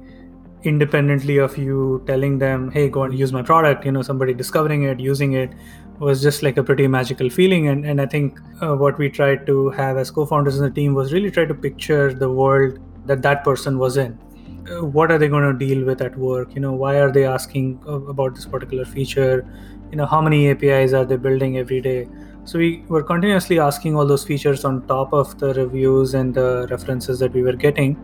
independently 0.64 1.38
of 1.38 1.58
you 1.58 2.04
telling 2.08 2.38
them 2.38 2.70
hey 2.72 2.88
go 2.88 3.04
and 3.04 3.18
use 3.18 3.32
my 3.34 3.42
product 3.42 3.86
you 3.86 3.92
know 3.92 4.02
somebody 4.10 4.34
discovering 4.42 4.84
it 4.90 5.00
using 5.00 5.34
it 5.34 5.56
was 6.00 6.22
just 6.22 6.44
like 6.44 6.58
a 6.58 6.64
pretty 6.64 6.88
magical 6.88 7.30
feeling. 7.30 7.68
And, 7.68 7.86
and 7.86 8.02
i 8.02 8.06
think 8.06 8.40
uh, 8.62 8.76
what 8.76 8.98
we 8.98 9.10
tried 9.10 9.46
to 9.48 9.70
have 9.72 9.98
as 9.98 10.12
co-founders 10.12 10.58
in 10.58 10.64
the 10.64 10.72
team 10.72 10.94
was 10.94 11.14
really 11.14 11.32
try 11.32 11.46
to 11.46 11.54
picture 11.54 12.14
the 12.14 12.32
world 12.32 12.80
that 13.06 13.22
that 13.22 13.44
person 13.44 13.78
was 13.78 13.98
in. 13.98 14.18
Uh, 14.70 14.86
what 14.86 15.12
are 15.12 15.18
they 15.18 15.28
going 15.28 15.44
to 15.44 15.58
deal 15.66 15.84
with 15.86 16.02
at 16.02 16.18
work? 16.18 16.54
You 16.56 16.62
know 16.62 16.74
why 16.74 17.00
are 17.00 17.12
they 17.12 17.26
asking 17.26 17.82
about 17.86 18.36
this 18.36 18.46
particular 18.46 18.86
feature? 18.86 19.46
You 19.92 19.98
know 19.98 20.06
how 20.06 20.22
many 20.22 20.50
apis 20.50 20.94
are 20.94 21.06
they 21.06 21.18
building 21.18 21.58
every 21.58 21.82
day? 21.82 22.08
So 22.44 22.58
we 22.58 22.84
were 22.88 23.04
continuously 23.04 23.60
asking 23.60 23.96
all 23.96 24.06
those 24.06 24.24
features 24.24 24.66
on 24.66 24.86
top 24.88 25.14
of 25.14 25.38
the 25.40 25.54
reviews 25.54 26.16
and 26.16 26.34
the 26.34 26.68
references 26.72 27.20
that 27.20 27.34
we 27.34 27.44
were 27.44 27.54
getting. 27.54 27.98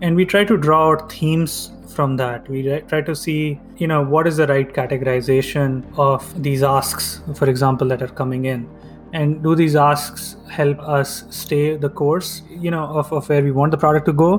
And 0.00 0.16
we 0.16 0.24
try 0.24 0.44
to 0.44 0.56
draw 0.56 0.92
out 0.92 1.12
themes 1.12 1.72
from 1.98 2.16
that. 2.18 2.48
We 2.48 2.60
try 2.90 3.00
to 3.06 3.14
see 3.22 3.60
you 3.78 3.88
know 3.92 4.02
what 4.16 4.28
is 4.32 4.36
the 4.42 4.46
right 4.50 4.74
categorization 4.80 5.70
of 6.08 6.26
these 6.42 6.62
asks 6.74 7.08
for 7.40 7.50
example 7.54 7.88
that 7.94 8.02
are 8.08 8.14
coming 8.20 8.44
in. 8.52 8.68
And 9.12 9.42
do 9.42 9.56
these 9.62 9.74
asks 9.88 10.36
help 10.58 10.84
us 10.98 11.24
stay 11.40 11.64
the 11.86 11.90
course 12.02 12.30
you 12.66 12.70
know 12.76 12.84
of, 13.02 13.12
of 13.18 13.28
where 13.28 13.42
we 13.48 13.52
want 13.58 13.76
the 13.76 13.82
product 13.86 14.06
to 14.12 14.16
go? 14.22 14.30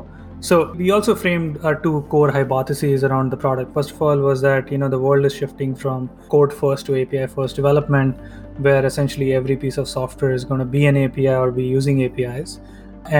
So 0.48 0.72
we 0.82 0.92
also 0.98 1.16
framed 1.22 1.58
our 1.70 1.76
two 1.76 1.96
core 2.12 2.32
hypotheses 2.32 3.04
around 3.04 3.30
the 3.30 3.38
product. 3.46 3.74
First 3.74 3.92
of 3.92 4.02
all 4.02 4.22
was 4.28 4.42
that 4.42 4.72
you 4.72 4.78
know 4.78 4.90
the 4.98 5.00
world 5.08 5.26
is 5.30 5.36
shifting 5.44 5.76
from 5.76 6.10
code 6.36 6.54
first 6.64 6.86
to 6.86 7.02
api 7.02 7.26
first 7.38 7.58
development 7.62 8.28
where 8.68 8.86
essentially 8.86 9.34
every 9.34 9.58
piece 9.58 9.78
of 9.84 9.90
software 9.98 10.32
is 10.42 10.46
going 10.52 10.68
to 10.68 10.72
be 10.78 10.86
an 10.92 11.06
api 11.06 11.28
or 11.28 11.52
be 11.64 11.66
using 11.78 12.06
apis 12.06 12.60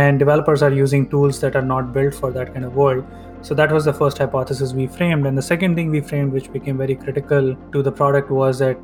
and 0.04 0.20
developers 0.20 0.62
are 0.62 0.72
using 0.72 1.10
tools 1.10 1.40
that 1.42 1.56
are 1.56 1.68
not 1.74 1.94
built 1.94 2.14
for 2.14 2.32
that 2.32 2.54
kind 2.54 2.66
of 2.66 2.76
world 2.76 3.06
so 3.42 3.54
that 3.54 3.72
was 3.72 3.86
the 3.86 3.94
first 3.94 4.18
hypothesis 4.18 4.74
we 4.74 4.86
framed 4.88 5.26
and 5.26 5.38
the 5.38 5.42
second 5.42 5.76
thing 5.76 5.90
we 5.90 6.02
framed 6.02 6.32
which 6.32 6.52
became 6.52 6.78
very 6.78 6.96
critical 6.96 7.56
to 7.72 7.82
the 7.82 7.92
product 7.92 8.30
was 8.30 8.60
that 8.60 8.78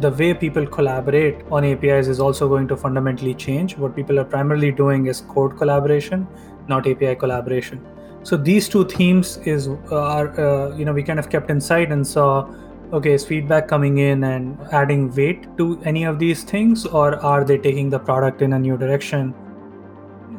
the 0.00 0.10
way 0.10 0.32
people 0.34 0.66
collaborate 0.66 1.36
on 1.50 1.64
APIs 1.64 2.08
is 2.08 2.18
also 2.18 2.48
going 2.48 2.66
to 2.68 2.76
fundamentally 2.76 3.34
change. 3.34 3.76
What 3.76 3.94
people 3.94 4.18
are 4.18 4.24
primarily 4.24 4.72
doing 4.72 5.06
is 5.06 5.20
code 5.20 5.56
collaboration, 5.58 6.26
not 6.66 6.86
API 6.86 7.14
collaboration. 7.14 7.84
So 8.22 8.36
these 8.36 8.68
two 8.68 8.84
themes 8.84 9.38
is 9.38 9.68
are 9.90 10.40
uh, 10.40 10.76
you 10.76 10.84
know 10.84 10.92
we 10.92 11.02
kind 11.02 11.18
of 11.18 11.28
kept 11.28 11.50
in 11.50 11.60
sight 11.60 11.90
and 11.92 12.06
saw 12.06 12.48
okay 12.92 13.12
is 13.12 13.24
feedback 13.24 13.68
coming 13.68 13.98
in 13.98 14.24
and 14.24 14.58
adding 14.70 15.14
weight 15.14 15.46
to 15.56 15.80
any 15.84 16.04
of 16.04 16.18
these 16.18 16.44
things 16.44 16.86
or 16.86 17.16
are 17.16 17.42
they 17.44 17.58
taking 17.58 17.90
the 17.90 17.98
product 17.98 18.42
in 18.42 18.52
a 18.52 18.58
new 18.58 18.76
direction 18.76 19.34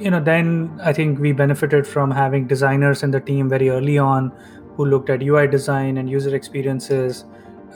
you 0.03 0.11
know 0.11 0.19
then 0.19 0.47
i 0.83 0.91
think 0.91 1.19
we 1.19 1.31
benefited 1.31 1.87
from 1.87 2.11
having 2.11 2.47
designers 2.47 3.03
in 3.03 3.11
the 3.11 3.19
team 3.19 3.49
very 3.49 3.69
early 3.69 3.97
on 3.97 4.31
who 4.75 4.85
looked 4.85 5.09
at 5.09 5.21
ui 5.21 5.47
design 5.47 5.97
and 5.97 6.09
user 6.09 6.35
experiences. 6.35 7.25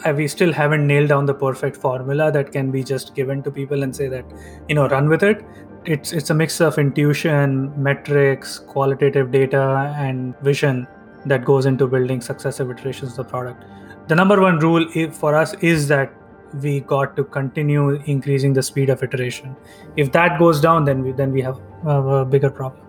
Uh, 0.06 0.14
we 0.16 0.28
still 0.28 0.54
haven't 0.54 0.86
nailed 0.86 1.10
down 1.10 1.26
the 1.26 1.34
perfect 1.34 1.76
formula 1.76 2.32
that 2.32 2.52
can 2.52 2.70
be 2.72 2.84
just 2.84 3.16
given 3.16 3.42
to 3.44 3.52
people 3.52 3.84
and 3.84 3.96
say 3.96 4.08
that 4.08 4.26
you 4.68 4.76
know 4.76 4.88
run 4.88 5.10
with 5.10 5.24
it. 5.24 5.44
It's 5.86 6.14
it's 6.14 6.30
a 6.30 6.34
mix 6.34 6.60
of 6.62 6.78
intuition 6.78 7.72
metrics 7.82 8.60
qualitative 8.60 9.32
data 9.32 9.94
and 9.98 10.38
vision 10.40 10.88
that 11.26 11.46
goes 11.46 11.66
into 11.66 11.88
building 11.88 12.22
successive 12.22 12.70
iterations 12.70 13.12
of 13.12 13.18
the 13.18 13.24
product. 13.24 13.66
The 14.08 14.16
number 14.16 14.40
one 14.42 14.60
rule 14.60 14.88
for 15.12 15.36
us 15.36 15.54
is 15.56 15.88
that 15.88 16.14
we 16.62 16.80
got 16.82 17.16
to 17.16 17.24
continue 17.24 17.90
increasing 18.06 18.54
the 18.54 18.64
speed 18.64 18.90
of 18.90 19.04
iteration 19.04 19.56
if 19.96 20.12
that 20.12 20.40
goes 20.40 20.62
down 20.62 20.86
then 20.86 21.04
we 21.04 21.12
then 21.12 21.32
we 21.32 21.42
have 21.42 21.60
a 21.86 22.26
bigger 22.26 22.50
problem 22.50 22.88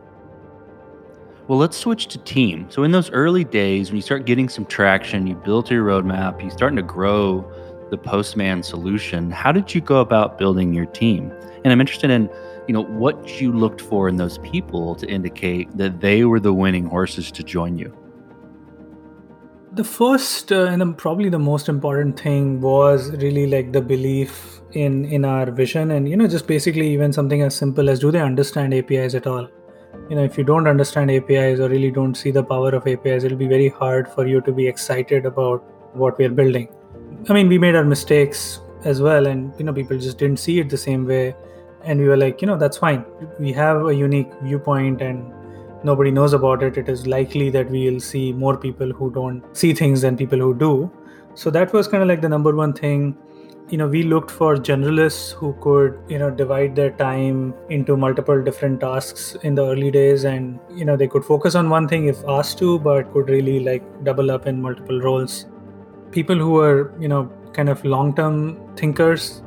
well, 1.49 1.59
let's 1.59 1.79
switch 1.79 2.09
to 2.09 2.19
team. 2.19 2.67
So, 2.69 2.83
in 2.83 2.91
those 2.91 3.11
early 3.11 3.43
days, 3.43 3.89
when 3.89 3.97
you 3.97 4.03
start 4.03 4.27
getting 4.27 4.51
some 4.51 4.67
traction, 4.67 5.27
you 5.27 5.35
built 5.35 5.71
your 5.71 5.83
roadmap, 5.83 6.43
you're 6.43 6.51
starting 6.51 6.77
to 6.77 6.83
grow 6.83 7.41
the 7.91 7.97
Postman 7.97 8.63
solution. 8.63 9.31
How 9.31 9.51
did 9.51 9.75
you 9.75 9.81
go 9.81 10.01
about 10.01 10.37
building 10.37 10.75
your 10.75 10.85
team? 10.85 11.33
And 11.65 11.73
I'm 11.73 11.81
interested 11.81 12.11
in, 12.11 12.29
you 12.67 12.75
know, 12.75 12.85
what 12.85 13.41
you 13.41 13.51
looked 13.51 13.81
for 13.81 14.11
in 14.11 14.17
those 14.17 14.37
people 14.39 14.95
to 14.97 15.09
indicate 15.09 15.75
that 15.79 16.03
they 16.03 16.25
were 16.25 16.39
the 16.39 16.53
winning 16.53 16.85
horses 16.85 17.33
to 17.33 17.43
join 17.43 17.79
you. 17.79 17.97
The 19.79 19.85
first 19.85 20.51
uh, 20.51 20.65
and 20.65 20.99
probably 20.99 21.29
the 21.29 21.39
most 21.39 21.69
important 21.69 22.19
thing 22.19 22.61
was 22.61 23.13
really 23.25 23.47
like 23.47 23.73
the 23.73 23.81
belief 23.81 24.61
in 24.73 25.05
in 25.05 25.25
our 25.25 25.53
vision, 25.59 25.93
and 25.93 26.09
you 26.09 26.17
know, 26.17 26.27
just 26.27 26.49
basically 26.49 26.89
even 26.95 27.13
something 27.13 27.43
as 27.43 27.55
simple 27.55 27.89
as 27.93 28.01
do 28.01 28.11
they 28.11 28.21
understand 28.21 28.75
APIs 28.75 29.15
at 29.15 29.29
all? 29.29 29.49
you 30.11 30.17
know 30.17 30.25
if 30.25 30.39
you 30.39 30.45
don't 30.45 30.67
understand 30.67 31.11
apis 31.11 31.61
or 31.61 31.69
really 31.69 31.91
don't 31.91 32.15
see 32.15 32.31
the 32.31 32.43
power 32.43 32.71
of 32.79 32.87
apis 32.87 33.25
it'll 33.25 33.39
be 33.39 33.49
very 33.53 33.69
hard 33.69 34.09
for 34.09 34.27
you 34.27 34.41
to 34.49 34.53
be 34.53 34.67
excited 34.67 35.27
about 35.27 35.63
what 35.95 36.19
we're 36.19 36.37
building. 36.41 36.69
I 37.29 37.33
mean 37.33 37.49
we 37.49 37.59
made 37.59 37.75
our 37.75 37.85
mistakes 37.85 38.61
as 38.85 39.01
well 39.01 39.27
and 39.27 39.53
you 39.59 39.65
know 39.65 39.73
people 39.73 39.99
just 39.99 40.19
didn't 40.19 40.39
see 40.39 40.59
it 40.61 40.71
the 40.71 40.83
same 40.89 41.07
way. 41.07 41.35
And 41.85 42.01
we 42.01 42.09
were 42.09 42.17
like 42.17 42.41
you 42.43 42.47
know 42.47 42.57
that's 42.57 42.79
fine. 42.79 43.05
We 43.39 43.53
have 43.53 43.87
a 43.87 43.95
unique 43.95 44.33
viewpoint 44.43 45.03
and 45.03 45.33
nobody 45.85 46.11
knows 46.11 46.33
about 46.33 46.63
it. 46.63 46.77
It 46.77 46.89
is 46.89 47.07
likely 47.07 47.51
that 47.51 47.71
we'll 47.71 48.01
see 48.01 48.33
more 48.33 48.57
people 48.57 48.91
who 48.91 49.11
don't 49.11 49.43
see 49.57 49.73
things 49.73 50.03
than 50.03 50.17
people 50.17 50.39
who 50.39 50.55
do. 50.55 50.91
So 51.35 51.51
that 51.51 51.73
was 51.73 51.89
kind 51.89 52.03
of 52.03 52.09
like 52.09 52.21
the 52.21 52.29
number 52.29 52.55
one 52.55 52.73
thing. 52.73 53.17
You 53.71 53.77
know 53.77 53.87
we 53.87 54.03
looked 54.03 54.31
for 54.31 54.57
generalists 54.57 55.33
who 55.33 55.55
could 55.61 55.99
you 56.09 56.19
know 56.19 56.31
divide 56.31 56.75
their 56.75 56.91
time 56.91 57.55
into 57.69 57.99
multiple 57.99 58.43
different 58.43 58.81
tasks 58.81 59.37
in 59.43 59.55
the 59.55 59.65
early 59.65 59.91
days. 59.91 60.25
And 60.25 60.59
you 60.71 60.85
know 60.85 60.97
they 60.97 61.07
could 61.07 61.25
focus 61.25 61.55
on 61.55 61.69
one 61.69 61.87
thing 61.87 62.07
if 62.07 62.25
asked 62.27 62.59
to 62.59 62.79
but 62.79 63.13
could 63.13 63.29
really 63.29 63.61
like 63.61 63.83
double 64.05 64.31
up 64.31 64.47
in 64.47 64.63
multiple 64.63 65.01
roles. 65.01 65.47
People 66.11 66.37
who 66.37 66.53
were 66.53 66.93
you 66.99 67.09
know 67.09 67.31
kind 67.53 67.69
of 67.69 67.85
long 67.85 68.15
term 68.15 68.59
thinkers 68.77 69.43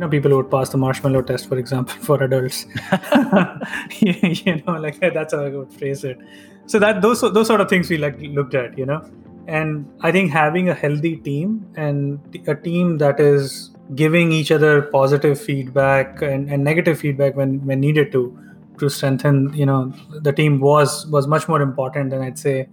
you 0.00 0.06
know 0.06 0.10
people 0.10 0.34
would 0.34 0.50
pass 0.50 0.70
the 0.70 0.78
marshmallow 0.78 1.20
test 1.20 1.46
for 1.46 1.58
example 1.58 1.94
for 2.08 2.22
adults. 2.24 2.64
You 4.00 4.62
know 4.62 4.76
like 4.84 4.98
that's 5.14 5.34
how 5.34 5.44
i 5.44 5.50
would 5.50 5.72
phrase 5.72 6.04
it. 6.04 6.18
So 6.66 6.78
that 6.78 7.02
those 7.02 7.20
those 7.20 7.46
sort 7.46 7.60
of 7.60 7.68
things 7.68 7.90
we 7.90 7.98
like 7.98 8.16
looked 8.20 8.54
at 8.54 8.78
you 8.78 8.86
know? 8.86 9.02
And 9.46 9.86
i 10.00 10.10
think 10.12 10.30
having 10.30 10.70
a 10.70 10.74
healthy 10.74 11.16
team 11.16 11.66
and 11.76 12.38
a 12.46 12.54
team 12.54 12.98
that 12.98 13.20
is 13.20 13.70
giving 13.94 14.32
each 14.32 14.52
other 14.52 14.82
positive 14.82 15.40
feedback 15.40 16.22
and, 16.22 16.48
and 16.48 16.64
negative 16.64 17.00
feedback 17.00 17.36
when 17.36 17.66
when 17.66 17.80
needed 17.80 18.12
to 18.12 18.22
to 18.78 18.88
strengthen 18.88 19.52
you 19.52 19.66
know 19.66 19.92
the 20.28 20.32
team 20.32 20.60
was 20.60 21.06
was 21.08 21.26
much 21.26 21.48
more 21.48 21.60
important 21.60 22.10
than 22.10 22.22
i'd 22.22 22.38
say 22.38 22.68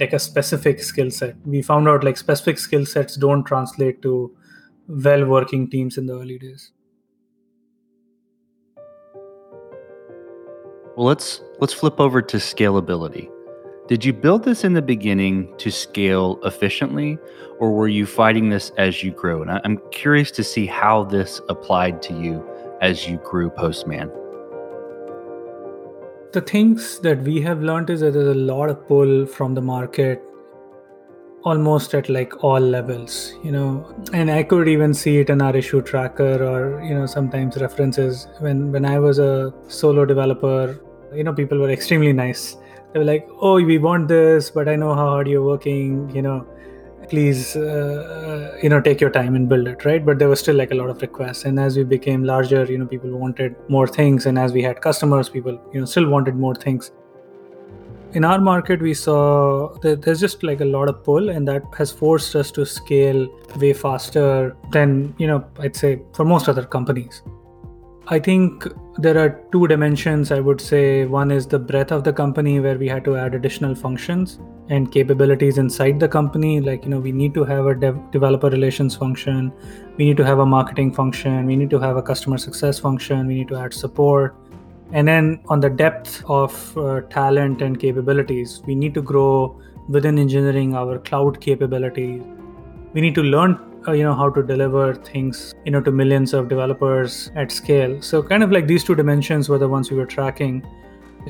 like 0.00 0.12
a 0.12 0.18
specific 0.18 0.82
skill 0.82 1.10
set. 1.10 1.36
We 1.44 1.62
found 1.62 1.88
out 1.88 2.04
like 2.04 2.16
specific 2.16 2.58
skill 2.58 2.86
sets 2.86 3.16
don't 3.16 3.44
translate 3.44 4.02
to 4.02 4.34
well 4.92 5.24
working 5.24 5.68
teams 5.68 5.98
in 5.98 6.06
the 6.06 6.14
early 6.14 6.38
days 6.38 6.72
well 10.96 11.06
let's 11.06 11.42
let's 11.60 11.72
flip 11.72 11.98
over 11.98 12.20
to 12.20 12.36
scalability 12.36 13.30
did 13.88 14.04
you 14.04 14.12
build 14.12 14.44
this 14.44 14.62
in 14.62 14.74
the 14.74 14.80
beginning 14.80 15.52
to 15.58 15.70
scale 15.70 16.38
efficiently, 16.44 17.18
or 17.58 17.72
were 17.72 17.88
you 17.88 18.06
fighting 18.06 18.48
this 18.48 18.70
as 18.78 19.02
you 19.02 19.10
grew? 19.10 19.42
And 19.42 19.50
I'm 19.50 19.78
curious 19.90 20.30
to 20.30 20.44
see 20.44 20.66
how 20.66 21.02
this 21.02 21.40
applied 21.48 22.00
to 22.02 22.14
you 22.14 22.42
as 22.80 23.08
you 23.08 23.18
grew 23.18 23.50
Postman. 23.50 24.08
The 26.32 26.40
things 26.40 27.00
that 27.00 27.22
we 27.22 27.42
have 27.42 27.60
learned 27.60 27.90
is 27.90 28.00
that 28.00 28.12
there's 28.12 28.28
a 28.28 28.34
lot 28.34 28.70
of 28.70 28.86
pull 28.86 29.26
from 29.26 29.54
the 29.54 29.60
market 29.60 30.22
almost 31.44 31.94
at 31.94 32.08
like 32.08 32.44
all 32.44 32.60
levels 32.60 33.34
you 33.42 33.50
know? 33.50 33.94
And 34.12 34.30
i 34.30 34.42
could 34.42 34.68
even 34.68 34.94
see 34.94 35.18
it 35.18 35.30
in 35.30 35.42
our 35.42 35.56
issue 35.56 35.82
tracker 35.82 36.42
or 36.44 36.82
you 36.82 36.94
know 36.94 37.06
sometimes 37.06 37.56
references. 37.56 38.28
When 38.40 38.72
when 38.72 38.84
i 38.84 38.98
was 38.98 39.18
a 39.18 39.52
solo 39.68 40.04
developer 40.04 40.80
you 41.14 41.24
know 41.24 41.32
people 41.32 41.58
were 41.58 41.70
extremely 41.70 42.12
nice. 42.12 42.56
They 42.92 42.98
were 42.98 43.04
like 43.04 43.28
oh 43.40 43.54
we 43.54 43.78
want 43.78 44.08
this 44.08 44.50
but 44.50 44.68
i 44.68 44.76
know 44.76 44.94
how 44.94 45.08
hard 45.08 45.28
you're 45.28 45.44
working 45.44 46.10
you 46.14 46.22
know. 46.22 46.46
Please 47.08 47.56
uh, 47.56 48.56
you 48.62 48.68
know 48.68 48.80
take 48.80 49.00
your 49.00 49.10
time 49.10 49.34
and 49.34 49.48
build 49.48 49.66
it 49.66 49.84
right? 49.84 50.04
But 50.06 50.18
there 50.18 50.28
was 50.28 50.40
still 50.40 50.54
like 50.54 50.70
a 50.70 50.74
lot 50.74 50.88
of 50.88 51.02
requests. 51.02 51.44
And 51.44 51.58
as 51.58 51.76
we 51.76 51.82
became 51.82 52.22
larger 52.24 52.64
you 52.64 52.78
know 52.78 52.86
people 52.86 53.10
wanted 53.10 53.56
more 53.68 53.86
things. 53.88 54.26
And 54.26 54.38
as 54.38 54.52
we 54.52 54.62
had 54.62 54.80
customers 54.80 55.28
people 55.28 55.60
you 55.72 55.80
know 55.80 55.86
still 55.86 56.08
wanted 56.08 56.36
more 56.36 56.54
things 56.54 56.92
in 58.14 58.24
our 58.24 58.40
market 58.40 58.80
we 58.80 58.94
saw 58.94 59.72
there's 59.80 60.20
just 60.20 60.42
like 60.42 60.60
a 60.60 60.64
lot 60.64 60.88
of 60.88 61.02
pull 61.04 61.30
and 61.30 61.48
that 61.48 61.62
has 61.76 61.90
forced 61.90 62.36
us 62.36 62.50
to 62.50 62.66
scale 62.66 63.26
way 63.56 63.72
faster 63.72 64.56
than 64.70 65.14
you 65.18 65.26
know 65.26 65.44
i'd 65.60 65.74
say 65.74 66.00
for 66.12 66.24
most 66.24 66.48
other 66.48 66.64
companies 66.64 67.22
I 68.08 68.18
think 68.18 68.66
there 68.98 69.16
are 69.16 69.40
two 69.52 69.68
dimensions, 69.68 70.32
I 70.32 70.40
would 70.40 70.60
say. 70.60 71.04
One 71.06 71.30
is 71.30 71.46
the 71.46 71.58
breadth 71.58 71.92
of 71.92 72.02
the 72.02 72.12
company, 72.12 72.58
where 72.58 72.76
we 72.76 72.88
had 72.88 73.04
to 73.04 73.16
add 73.16 73.34
additional 73.34 73.76
functions 73.76 74.40
and 74.68 74.90
capabilities 74.90 75.56
inside 75.56 76.00
the 76.00 76.08
company. 76.08 76.60
Like, 76.60 76.82
you 76.82 76.90
know, 76.90 76.98
we 76.98 77.12
need 77.12 77.32
to 77.34 77.44
have 77.44 77.66
a 77.66 77.74
dev- 77.76 78.10
developer 78.10 78.50
relations 78.50 78.96
function, 78.96 79.52
we 79.98 80.04
need 80.04 80.16
to 80.16 80.24
have 80.24 80.40
a 80.40 80.46
marketing 80.46 80.92
function, 80.92 81.46
we 81.46 81.54
need 81.54 81.70
to 81.70 81.78
have 81.78 81.96
a 81.96 82.02
customer 82.02 82.38
success 82.38 82.78
function, 82.80 83.28
we 83.28 83.34
need 83.34 83.48
to 83.48 83.56
add 83.56 83.72
support. 83.72 84.34
And 84.92 85.08
then 85.08 85.40
on 85.48 85.60
the 85.60 85.70
depth 85.70 86.22
of 86.28 86.76
uh, 86.76 87.00
talent 87.08 87.62
and 87.62 87.80
capabilities, 87.80 88.62
we 88.66 88.74
need 88.74 88.92
to 88.94 89.02
grow 89.02 89.58
within 89.88 90.18
engineering 90.18 90.74
our 90.74 90.98
cloud 90.98 91.40
capabilities. 91.40 92.22
We 92.92 93.00
need 93.00 93.14
to 93.14 93.22
learn 93.22 93.58
uh, 93.88 93.92
you 93.92 94.04
know 94.04 94.14
how 94.14 94.30
to 94.30 94.42
deliver 94.42 94.94
things 94.94 95.54
you 95.64 95.72
know 95.72 95.80
to 95.80 95.90
millions 95.90 96.34
of 96.34 96.48
developers 96.48 97.30
at 97.34 97.50
scale. 97.50 98.00
So 98.00 98.22
kind 98.22 98.42
of 98.42 98.52
like 98.52 98.66
these 98.66 98.84
two 98.84 98.94
dimensions 98.94 99.48
were 99.48 99.58
the 99.58 99.68
ones 99.68 99.90
we 99.90 99.96
were 99.96 100.06
tracking. 100.06 100.62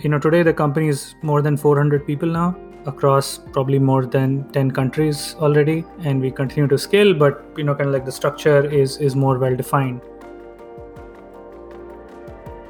You 0.02 0.10
know 0.10 0.18
today 0.18 0.42
the 0.42 0.52
company 0.52 0.88
is 0.88 1.14
more 1.22 1.40
than 1.40 1.56
400 1.56 2.06
people 2.06 2.28
now 2.28 2.56
across 2.86 3.38
probably 3.52 3.78
more 3.78 4.04
than 4.04 4.48
10 4.50 4.72
countries 4.72 5.36
already 5.38 5.84
and 6.00 6.20
we 6.20 6.30
continue 6.30 6.68
to 6.68 6.76
scale 6.76 7.14
but 7.14 7.44
you 7.56 7.62
know 7.62 7.74
kind 7.74 7.86
of 7.86 7.94
like 7.94 8.04
the 8.04 8.10
structure 8.10 8.64
is 8.68 8.96
is 8.96 9.14
more 9.14 9.38
well 9.38 9.54
defined 9.54 10.00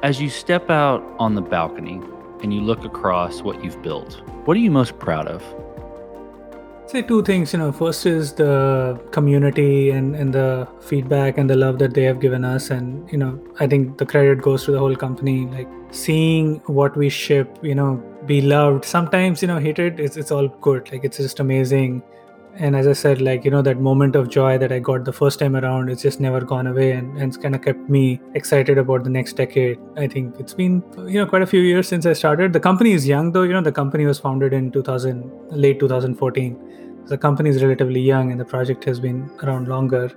as 0.03 0.21
you 0.21 0.29
step 0.29 0.69
out 0.69 1.01
on 1.17 1.33
the 1.33 1.41
balcony 1.41 1.99
and 2.43 2.53
you 2.53 2.61
look 2.61 2.85
across 2.85 3.41
what 3.41 3.63
you've 3.63 3.81
built 3.81 4.21
what 4.45 4.57
are 4.57 4.59
you 4.59 4.71
most 4.71 4.99
proud 4.99 5.27
of? 5.29 5.41
Say 6.87 7.01
two 7.01 7.23
things 7.23 7.53
you 7.53 7.59
know. 7.59 7.71
First 7.71 8.05
is 8.05 8.33
the 8.33 8.99
community 9.11 9.89
and 9.89 10.17
and 10.17 10.33
the 10.33 10.67
feedback 10.81 11.37
and 11.37 11.49
the 11.49 11.55
love 11.55 11.79
that 11.79 11.93
they 11.93 12.03
have 12.03 12.19
given 12.19 12.43
us. 12.43 12.69
And 12.69 13.09
you 13.09 13.17
know 13.17 13.39
i 13.61 13.67
think 13.67 13.97
the 13.97 14.05
credit 14.05 14.41
goes 14.41 14.65
to 14.65 14.71
the 14.73 14.79
whole 14.79 14.97
company 15.03 15.45
like 15.53 15.69
seeing 15.91 16.55
what 16.79 16.97
we 16.97 17.07
ship 17.07 17.57
you 17.61 17.73
know 17.73 17.91
be 18.25 18.41
loved. 18.41 18.83
Sometimes 18.83 19.41
you 19.41 19.47
know 19.47 19.59
hated 19.59 20.01
it's, 20.01 20.17
it's 20.17 20.31
all 20.31 20.49
good. 20.67 20.91
Like 20.91 21.05
it's 21.05 21.17
just 21.17 21.39
amazing 21.39 22.03
and 22.57 22.75
as 22.75 22.87
i 22.87 22.93
said 22.93 23.19
like 23.19 23.43
you 23.43 23.49
know 23.49 23.61
that 23.61 23.79
moment 23.79 24.15
of 24.15 24.29
joy 24.29 24.57
that 24.57 24.71
i 24.71 24.77
got 24.77 25.03
the 25.05 25.11
first 25.11 25.39
time 25.39 25.55
around 25.55 25.89
it's 25.89 26.03
just 26.03 26.19
never 26.19 26.41
gone 26.41 26.67
away 26.67 26.91
and, 26.91 27.17
and 27.17 27.29
it's 27.29 27.37
kind 27.37 27.55
of 27.55 27.61
kept 27.61 27.89
me 27.89 28.21
excited 28.35 28.77
about 28.77 29.03
the 29.03 29.09
next 29.09 29.33
decade. 29.33 29.79
I 29.97 30.07
think 30.07 30.35
it's 30.39 30.53
been 30.53 30.83
you 31.07 31.19
know 31.19 31.25
quite 31.25 31.41
a 31.41 31.47
few 31.47 31.61
years 31.61 31.87
since 31.87 32.05
i 32.05 32.13
started. 32.13 32.53
The 32.53 32.59
company 32.59 32.91
is 32.91 33.07
young 33.07 33.31
though 33.31 33.43
you 33.43 33.53
know 33.53 33.61
the 33.61 33.71
company 33.71 34.05
was 34.05 34.19
founded 34.19 34.53
in 34.53 34.71
2000 34.71 35.31
late 35.51 35.79
2014 35.79 37.05
the 37.07 37.17
company 37.17 37.49
is 37.49 37.61
relatively 37.61 37.99
young 37.99 38.31
and 38.31 38.39
the 38.39 38.45
project 38.45 38.83
has 38.85 38.99
been 38.99 39.29
around 39.43 39.67
longer. 39.67 40.11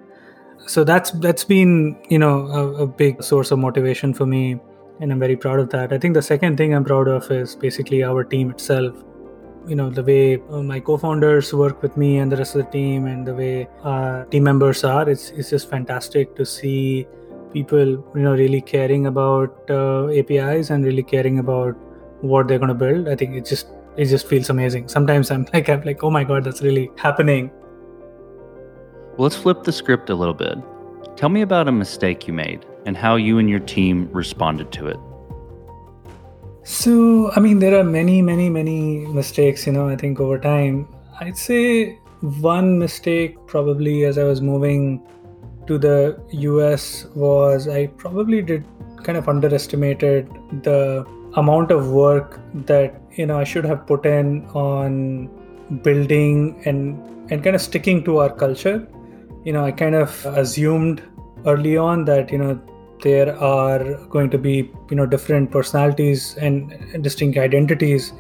So 0.67 0.85
that's 0.85 1.11
that's 1.13 1.45
been 1.45 1.97
you 2.11 2.19
know 2.19 2.47
a, 2.49 2.83
a 2.85 2.87
big 2.87 3.23
source 3.23 3.51
of 3.51 3.59
motivation 3.59 4.13
for 4.13 4.27
me 4.27 4.61
and 5.01 5.13
i'm 5.13 5.19
very 5.19 5.37
proud 5.37 5.59
of 5.59 5.71
that. 5.71 5.93
I 5.93 5.99
think 5.99 6.15
the 6.15 6.23
second 6.23 6.57
thing 6.59 6.75
i'm 6.75 6.85
proud 6.85 7.09
of 7.09 7.31
is 7.31 7.57
basically 7.57 8.03
our 8.05 8.25
team 8.25 8.51
itself 8.51 8.95
you 9.67 9.75
know 9.75 9.91
the 9.91 10.03
way 10.03 10.41
uh, 10.51 10.63
my 10.63 10.79
co-founders 10.79 11.53
work 11.53 11.83
with 11.83 11.97
me 11.97 12.19
and 12.19 12.31
the 12.31 12.37
rest 12.37 12.55
of 12.55 12.65
the 12.65 12.71
team 12.71 13.07
and 13.07 13.27
the 13.27 13.35
way 13.35 13.69
team 14.31 14.45
members 14.45 14.85
are 14.85 15.09
it's, 15.09 15.31
it's 15.31 15.51
just 15.51 15.69
fantastic 15.69 16.35
to 16.37 16.45
see 16.45 17.07
people 17.53 17.79
you 17.79 18.23
know 18.27 18.35
really 18.35 18.61
caring 18.61 19.07
about 19.07 19.71
uh, 19.71 20.09
apis 20.21 20.71
and 20.71 20.85
really 20.85 21.03
caring 21.03 21.39
about 21.39 21.75
what 22.21 22.49
they're 22.49 22.59
going 22.59 22.69
to 22.69 22.75
build. 22.75 23.09
I 23.09 23.17
think 23.17 23.35
it 23.35 23.45
just 23.45 23.69
it 23.97 24.07
just 24.07 24.27
feels 24.27 24.51
amazing. 24.51 24.89
Sometimes 24.89 25.31
i'm 25.31 25.47
like 25.55 25.69
i'm 25.69 25.83
like 25.83 26.03
oh 26.03 26.11
my 26.11 26.25
god 26.25 26.45
that's 26.45 26.63
really 26.63 26.91
happening. 26.97 27.51
Well, 29.17 29.25
let's 29.29 29.37
flip 29.37 29.63
the 29.65 29.73
script 29.73 30.11
a 30.11 30.15
little 30.15 30.35
bit. 30.35 30.59
Tell 31.17 31.31
me 31.31 31.41
about 31.41 31.69
a 31.69 31.73
mistake 31.73 32.27
you 32.27 32.35
made 32.35 32.67
and 32.85 32.97
how 32.97 33.17
you 33.17 33.39
and 33.39 33.49
your 33.49 33.61
team 33.61 34.11
responded 34.13 34.71
to 34.73 34.87
it 34.87 34.99
so, 36.67 37.31
I 37.31 37.39
mean, 37.39 37.61
there 37.61 37.79
are 37.79 37.85
many, 37.85 38.21
many, 38.23 38.51
many 38.51 39.07
mistakes, 39.07 39.69
you 39.69 39.73
know, 39.73 39.89
I 39.89 39.95
think 39.95 40.19
over 40.19 40.37
time. 40.37 40.89
I'd 41.21 41.39
say 41.39 42.01
one 42.21 42.77
mistake 42.77 43.37
probably 43.47 44.05
as 44.05 44.19
I 44.19 44.25
was 44.25 44.41
moving 44.41 45.01
to 45.69 45.79
the 45.79 46.21
US 46.33 47.07
was 47.15 47.69
I 47.69 47.87
probably 47.87 48.43
did 48.43 48.65
kind 49.05 49.17
of 49.17 49.29
underestimated 49.29 50.29
the 50.65 51.07
amount 51.37 51.71
of 51.71 51.91
work 51.91 52.41
that, 52.67 53.01
you 53.13 53.27
know, 53.27 53.39
I 53.39 53.45
should 53.45 53.65
have 53.65 53.87
put 53.87 54.05
in 54.05 54.45
on 54.47 55.31
building 55.85 56.61
and 56.65 56.99
and 57.31 57.45
kind 57.45 57.55
of 57.55 57.63
sticking 57.63 58.03
to 58.07 58.19
our 58.19 58.31
culture. 58.31 58.89
You 59.45 59.53
know, 59.53 59.65
I 59.65 59.71
kind 59.71 59.95
of 59.95 60.27
assumed 60.27 61.01
early 61.47 61.77
on 61.77 62.07
that, 62.07 62.33
you 62.33 62.39
know, 62.39 62.61
there 63.03 63.37
are 63.39 63.95
going 64.07 64.31
to 64.31 64.39
be 64.39 64.71
you 64.91 64.97
know 64.97 65.07
different 65.07 65.51
personalities 65.51 66.37
and 66.37 67.03
distinct 67.03 67.39
identities 67.39 68.13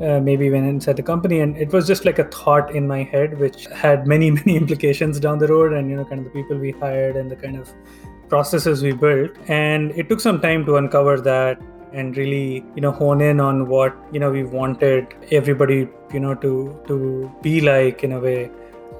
uh, 0.00 0.20
maybe 0.20 0.44
even 0.44 0.68
inside 0.68 0.96
the 0.96 1.02
company. 1.02 1.40
And 1.40 1.56
it 1.56 1.72
was 1.72 1.86
just 1.86 2.04
like 2.04 2.18
a 2.18 2.24
thought 2.24 2.74
in 2.74 2.86
my 2.86 3.02
head 3.02 3.38
which 3.38 3.66
had 3.66 4.06
many 4.06 4.30
many 4.40 4.56
implications 4.56 5.20
down 5.20 5.38
the 5.38 5.48
road 5.48 5.72
and 5.72 5.90
you 5.90 5.96
know 5.96 6.04
kind 6.04 6.18
of 6.18 6.24
the 6.24 6.30
people 6.30 6.58
we 6.58 6.72
hired 6.72 7.16
and 7.16 7.30
the 7.30 7.36
kind 7.36 7.56
of 7.56 7.72
processes 8.28 8.82
we 8.82 8.92
built. 8.92 9.30
And 9.48 9.92
it 9.92 10.08
took 10.08 10.20
some 10.20 10.40
time 10.40 10.66
to 10.66 10.76
uncover 10.76 11.20
that 11.20 11.60
and 11.92 12.16
really 12.16 12.64
you 12.74 12.82
know 12.82 12.90
hone 12.90 13.20
in 13.20 13.40
on 13.40 13.68
what 13.68 13.96
you 14.12 14.20
know 14.20 14.30
we 14.30 14.42
wanted 14.42 15.14
everybody 15.30 15.88
you 16.12 16.20
know 16.20 16.34
to 16.34 16.78
to 16.86 17.30
be 17.42 17.60
like 17.60 18.02
in 18.04 18.12
a 18.12 18.20
way 18.20 18.50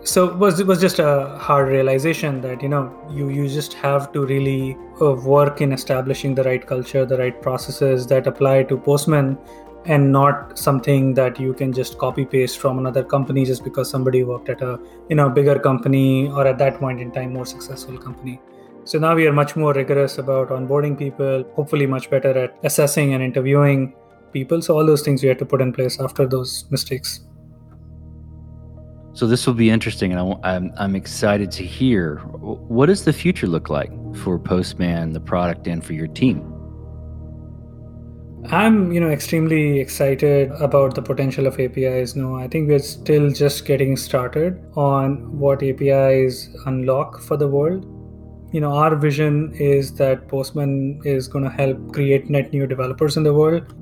so 0.07 0.29
it 0.29 0.37
was 0.37 0.61
it 0.61 0.67
was 0.67 0.81
just 0.81 1.01
a 1.01 1.37
hard 1.37 1.69
realization 1.69 2.41
that 2.41 2.63
you 2.63 2.69
know 2.69 2.83
you 3.11 3.29
you 3.29 3.49
just 3.49 3.73
have 3.75 4.13
to 4.13 4.25
really 4.25 4.77
uh, 5.03 5.15
work 5.15 5.61
in 5.61 5.73
establishing 5.73 6.33
the 6.33 6.45
right 6.45 6.65
culture 6.65 7.05
the 7.05 7.19
right 7.19 7.43
processes 7.43 8.07
that 8.07 8.29
apply 8.29 8.63
to 8.63 8.79
postman 8.79 9.37
and 9.87 10.13
not 10.13 10.57
something 10.57 11.13
that 11.15 11.41
you 11.41 11.53
can 11.53 11.73
just 11.73 11.99
copy 11.99 12.25
paste 12.25 12.59
from 12.61 12.79
another 12.79 13.03
company 13.03 13.45
just 13.45 13.65
because 13.65 13.91
somebody 13.91 14.23
worked 14.23 14.49
at 14.49 14.63
a 14.63 14.79
you 15.09 15.17
know 15.17 15.29
bigger 15.29 15.59
company 15.59 16.29
or 16.29 16.47
at 16.47 16.57
that 16.57 16.79
point 16.79 17.01
in 17.01 17.11
time 17.11 17.33
more 17.33 17.47
successful 17.47 17.99
company. 17.99 18.41
So 18.85 19.01
now 19.01 19.17
we 19.17 19.27
are 19.27 19.33
much 19.33 19.57
more 19.57 19.73
rigorous 19.73 20.19
about 20.19 20.51
onboarding 20.51 20.97
people 20.97 21.45
hopefully 21.55 21.87
much 21.87 22.09
better 22.11 22.39
at 22.39 22.57
assessing 22.63 23.15
and 23.15 23.23
interviewing 23.25 23.93
people. 24.33 24.63
So 24.63 24.77
all 24.79 24.87
those 24.87 25.03
things 25.03 25.23
we 25.23 25.29
had 25.29 25.41
to 25.41 25.45
put 25.45 25.61
in 25.61 25.73
place 25.73 25.99
after 26.01 26.27
those 26.27 26.65
mistakes 26.71 27.21
so 29.17 29.27
this 29.27 29.47
will 29.47 29.55
be 29.55 29.71
interesting, 29.71 30.13
and 30.13 30.21
I, 30.21 30.55
I'm 30.55 30.73
I'm 30.77 30.95
excited 30.95 31.51
to 31.53 31.65
hear. 31.65 32.17
What 32.17 32.87
does 32.87 33.07
the 33.07 33.15
future 33.15 33.47
look 33.47 33.71
like 33.71 33.91
for 34.15 34.39
Postman, 34.39 35.15
the 35.15 35.21
product, 35.21 35.67
and 35.67 35.83
for 35.83 35.95
your 35.95 36.07
team? 36.07 36.53
I'm, 38.51 38.93
you 38.93 39.01
know, 39.01 39.09
extremely 39.09 39.81
excited 39.81 40.51
about 40.61 40.95
the 40.95 41.01
potential 41.01 41.47
of 41.47 41.59
APIs. 41.59 42.15
No, 42.15 42.37
I 42.37 42.47
think 42.47 42.69
we're 42.69 42.79
still 42.79 43.31
just 43.31 43.65
getting 43.65 43.97
started 43.97 44.63
on 44.77 45.39
what 45.39 45.63
APIs 45.63 46.51
unlock 46.67 47.23
for 47.23 47.39
the 47.39 47.49
world. 47.49 47.87
You 48.53 48.61
know, 48.61 48.73
our 48.73 48.97
vision 48.97 49.53
is 49.55 49.95
that 49.95 50.29
Postman 50.29 51.01
is 51.07 51.27
going 51.27 51.45
to 51.45 51.51
help 51.51 51.95
create 51.95 52.29
net 52.29 52.53
new 52.53 52.67
developers 52.67 53.17
in 53.17 53.23
the 53.23 53.33
world. 53.33 53.75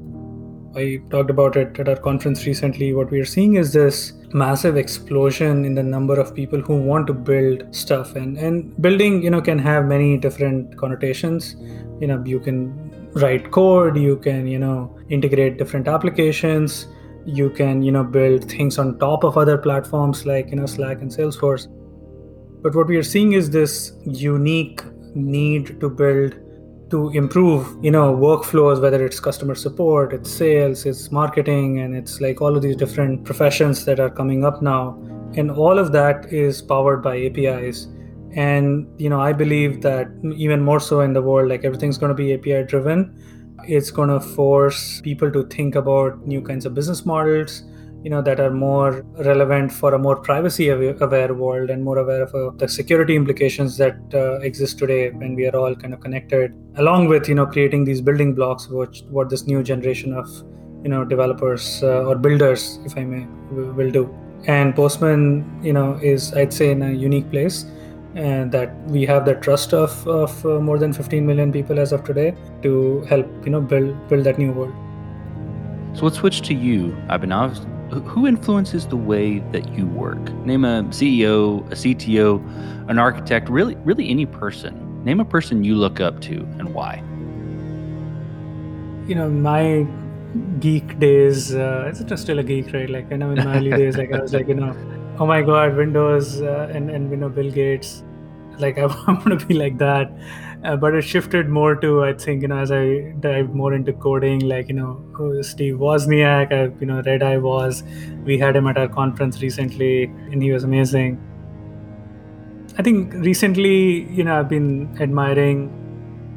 I 0.76 1.02
talked 1.10 1.30
about 1.30 1.56
it 1.56 1.78
at 1.80 1.88
our 1.88 1.96
conference 1.96 2.46
recently. 2.46 2.94
What 2.94 3.10
we 3.10 3.18
are 3.18 3.24
seeing 3.24 3.56
is 3.56 3.72
this 3.72 4.12
massive 4.34 4.76
explosion 4.76 5.64
in 5.64 5.74
the 5.74 5.82
number 5.82 6.18
of 6.20 6.34
people 6.34 6.60
who 6.60 6.76
want 6.76 7.06
to 7.06 7.14
build 7.14 7.64
stuff. 7.74 8.16
And 8.16 8.36
and 8.36 8.74
building 8.82 9.22
you 9.22 9.30
know 9.30 9.40
can 9.40 9.58
have 9.58 9.86
many 9.86 10.16
different 10.18 10.76
connotations. 10.76 11.56
You 12.00 12.08
know 12.08 12.22
you 12.24 12.40
can 12.40 12.90
write 13.14 13.50
code 13.52 13.96
you 13.96 14.16
can 14.16 14.46
you 14.46 14.58
know 14.58 14.98
integrate 15.08 15.56
different 15.56 15.86
applications 15.86 16.88
you 17.24 17.48
can 17.48 17.80
you 17.80 17.92
know 17.92 18.02
build 18.02 18.44
things 18.50 18.76
on 18.76 18.98
top 18.98 19.22
of 19.24 19.38
other 19.38 19.56
platforms 19.56 20.26
like 20.26 20.50
you 20.50 20.56
know 20.56 20.66
slack 20.66 21.00
and 21.00 21.10
salesforce. 21.10 21.68
But 22.62 22.74
what 22.74 22.88
we 22.88 22.96
are 22.96 23.02
seeing 23.02 23.32
is 23.32 23.50
this 23.50 23.92
unique 24.04 24.82
need 25.14 25.80
to 25.80 25.88
build 25.88 26.34
to 26.90 27.10
improve 27.10 27.66
you 27.82 27.90
know 27.90 28.14
workflows 28.14 28.80
whether 28.80 29.04
it's 29.04 29.18
customer 29.18 29.54
support 29.54 30.12
it's 30.12 30.30
sales 30.30 30.84
it's 30.84 31.10
marketing 31.10 31.80
and 31.80 31.96
it's 31.96 32.20
like 32.20 32.40
all 32.40 32.56
of 32.56 32.62
these 32.62 32.76
different 32.76 33.24
professions 33.24 33.84
that 33.84 34.00
are 34.00 34.10
coming 34.10 34.44
up 34.44 34.62
now. 34.62 34.98
And 35.36 35.50
all 35.50 35.80
of 35.80 35.90
that 35.92 36.32
is 36.32 36.62
powered 36.62 37.02
by 37.02 37.16
apis 37.16 37.88
and 38.36 38.86
you 39.00 39.08
know 39.08 39.20
i 39.20 39.32
believe 39.32 39.82
that 39.82 40.08
even 40.36 40.60
more 40.60 40.80
so 40.80 41.00
in 41.00 41.12
the 41.12 41.22
world 41.22 41.48
like 41.48 41.64
everything's 41.64 41.98
going 41.98 42.10
to 42.10 42.14
be 42.14 42.34
api 42.34 42.64
driven. 42.64 43.14
It's 43.66 43.90
going 43.90 44.10
to 44.10 44.20
force 44.20 45.00
people 45.00 45.30
to 45.32 45.46
think 45.46 45.74
about 45.74 46.26
new 46.26 46.42
kinds 46.42 46.66
of 46.66 46.74
business 46.74 47.06
models 47.06 47.62
you 48.04 48.10
know 48.10 48.20
that 48.20 48.38
are 48.38 48.50
more 48.50 49.02
relevant 49.30 49.72
for 49.72 49.94
a 49.94 49.98
more 49.98 50.16
privacy 50.16 50.68
aware 50.68 51.34
world 51.34 51.70
and 51.70 51.82
more 51.82 51.98
aware 51.98 52.22
of 52.22 52.34
uh, 52.34 52.50
the 52.56 52.68
security 52.68 53.16
implications 53.16 53.78
that 53.78 53.96
uh, 54.12 54.34
exist 54.48 54.78
today 54.78 55.10
when 55.10 55.34
we 55.34 55.46
are 55.46 55.56
all 55.56 55.74
kind 55.74 55.94
of 55.94 56.00
connected 56.00 56.52
along 56.76 57.08
with 57.08 57.28
you 57.30 57.34
know 57.34 57.46
creating 57.46 57.84
these 57.84 58.02
building 58.02 58.34
blocks 58.34 58.68
which 58.68 59.02
what 59.08 59.30
this 59.30 59.46
new 59.46 59.62
generation 59.62 60.12
of 60.12 60.28
you 60.82 60.90
know 60.90 61.02
developers 61.02 61.82
uh, 61.82 62.10
or 62.10 62.14
builders 62.14 62.78
if 62.84 62.96
i 62.98 63.04
may 63.04 63.26
will 63.80 63.90
do. 63.90 64.04
And 64.46 64.76
postman 64.76 65.60
you 65.62 65.72
know 65.72 65.98
is 66.02 66.34
i'd 66.34 66.52
say 66.52 66.70
in 66.70 66.82
a 66.82 66.92
unique 66.92 67.30
place 67.30 67.64
and 68.14 68.52
that 68.52 68.74
we 68.86 69.04
have 69.06 69.24
the 69.24 69.34
trust 69.34 69.72
of, 69.72 70.06
of 70.06 70.46
uh, 70.46 70.60
more 70.60 70.78
than 70.78 70.92
15 70.92 71.26
million 71.26 71.50
people 71.50 71.80
as 71.80 71.92
of 71.92 72.04
today 72.04 72.36
to 72.62 73.00
help 73.12 73.26
you 73.46 73.50
know 73.50 73.60
build 73.60 73.96
build 74.08 74.24
that 74.24 74.38
new 74.38 74.52
world. 74.52 74.74
So 75.94 76.04
let's 76.04 76.18
switch 76.18 76.42
to 76.42 76.54
you 76.54 76.94
abhinav 77.08 77.73
who 78.00 78.26
influences 78.26 78.87
the 78.87 78.96
way 78.96 79.40
that 79.52 79.68
you 79.74 79.87
work? 79.87 80.20
Name 80.44 80.64
a 80.64 80.83
CEO, 80.85 81.64
a 81.70 81.74
CTO, 81.74 82.88
an 82.88 82.98
architect, 82.98 83.48
really, 83.48 83.76
really 83.76 84.09
any 84.09 84.26
person. 84.26 85.04
Name 85.04 85.20
a 85.20 85.24
person 85.24 85.64
you 85.64 85.74
look 85.74 86.00
up 86.00 86.20
to 86.22 86.40
and 86.59 86.74
why. 86.74 87.02
You 89.07 89.14
know, 89.14 89.28
my 89.28 89.87
geek 90.61 90.98
days, 90.98 91.54
uh, 91.54 91.92
it's 91.94 92.20
still 92.22 92.38
a 92.38 92.42
geek, 92.42 92.72
right? 92.72 92.88
Like, 92.88 93.12
I 93.12 93.16
know 93.16 93.30
in 93.30 93.44
my 93.44 93.57
early 93.57 93.70
days, 93.70 93.96
like 93.96 94.12
I 94.12 94.20
was 94.20 94.33
like, 94.33 94.48
you 94.48 94.54
know, 94.54 94.74
oh 95.18 95.26
my 95.26 95.42
God, 95.42 95.76
Windows 95.76 96.40
uh, 96.40 96.70
and, 96.72 96.90
and, 96.90 97.11
you 97.11 97.16
know, 97.16 97.28
Bill 97.28 97.50
Gates. 97.50 98.02
like 98.59 98.78
I 98.85 98.87
want 98.87 99.38
to 99.38 99.46
be 99.46 99.54
like 99.54 99.78
that. 99.78 100.12
Uh, 100.64 100.77
but 100.77 100.94
it 100.94 101.03
shifted 101.03 101.48
more 101.50 101.77
to 101.77 102.05
I 102.05 102.14
think 102.14 102.40
you 102.40 102.48
know 102.48 102.57
as 102.57 102.72
I 102.72 103.12
dived 103.20 103.55
more 103.55 103.74
into 103.74 103.92
coding, 103.92 104.40
like 104.40 104.68
you 104.68 104.74
know 104.74 105.42
Steve 105.42 105.74
Wozniak, 105.74 106.53
I 106.53 106.72
you 106.81 106.87
know 106.87 107.03
Red 107.03 107.22
Eye 107.22 107.37
was, 107.37 107.83
we 108.24 108.38
had 108.38 108.57
him 108.57 108.66
at 108.66 108.79
our 108.79 108.88
conference 108.88 109.42
recently, 109.42 110.05
and 110.05 110.42
he 110.42 110.53
was 110.53 110.64
amazing. 110.64 111.20
I 112.77 112.83
think 112.83 113.12
recently, 113.14 114.03
you 114.11 114.24
know, 114.24 114.40
I've 114.40 114.48
been 114.48 114.96
admiring 115.00 115.70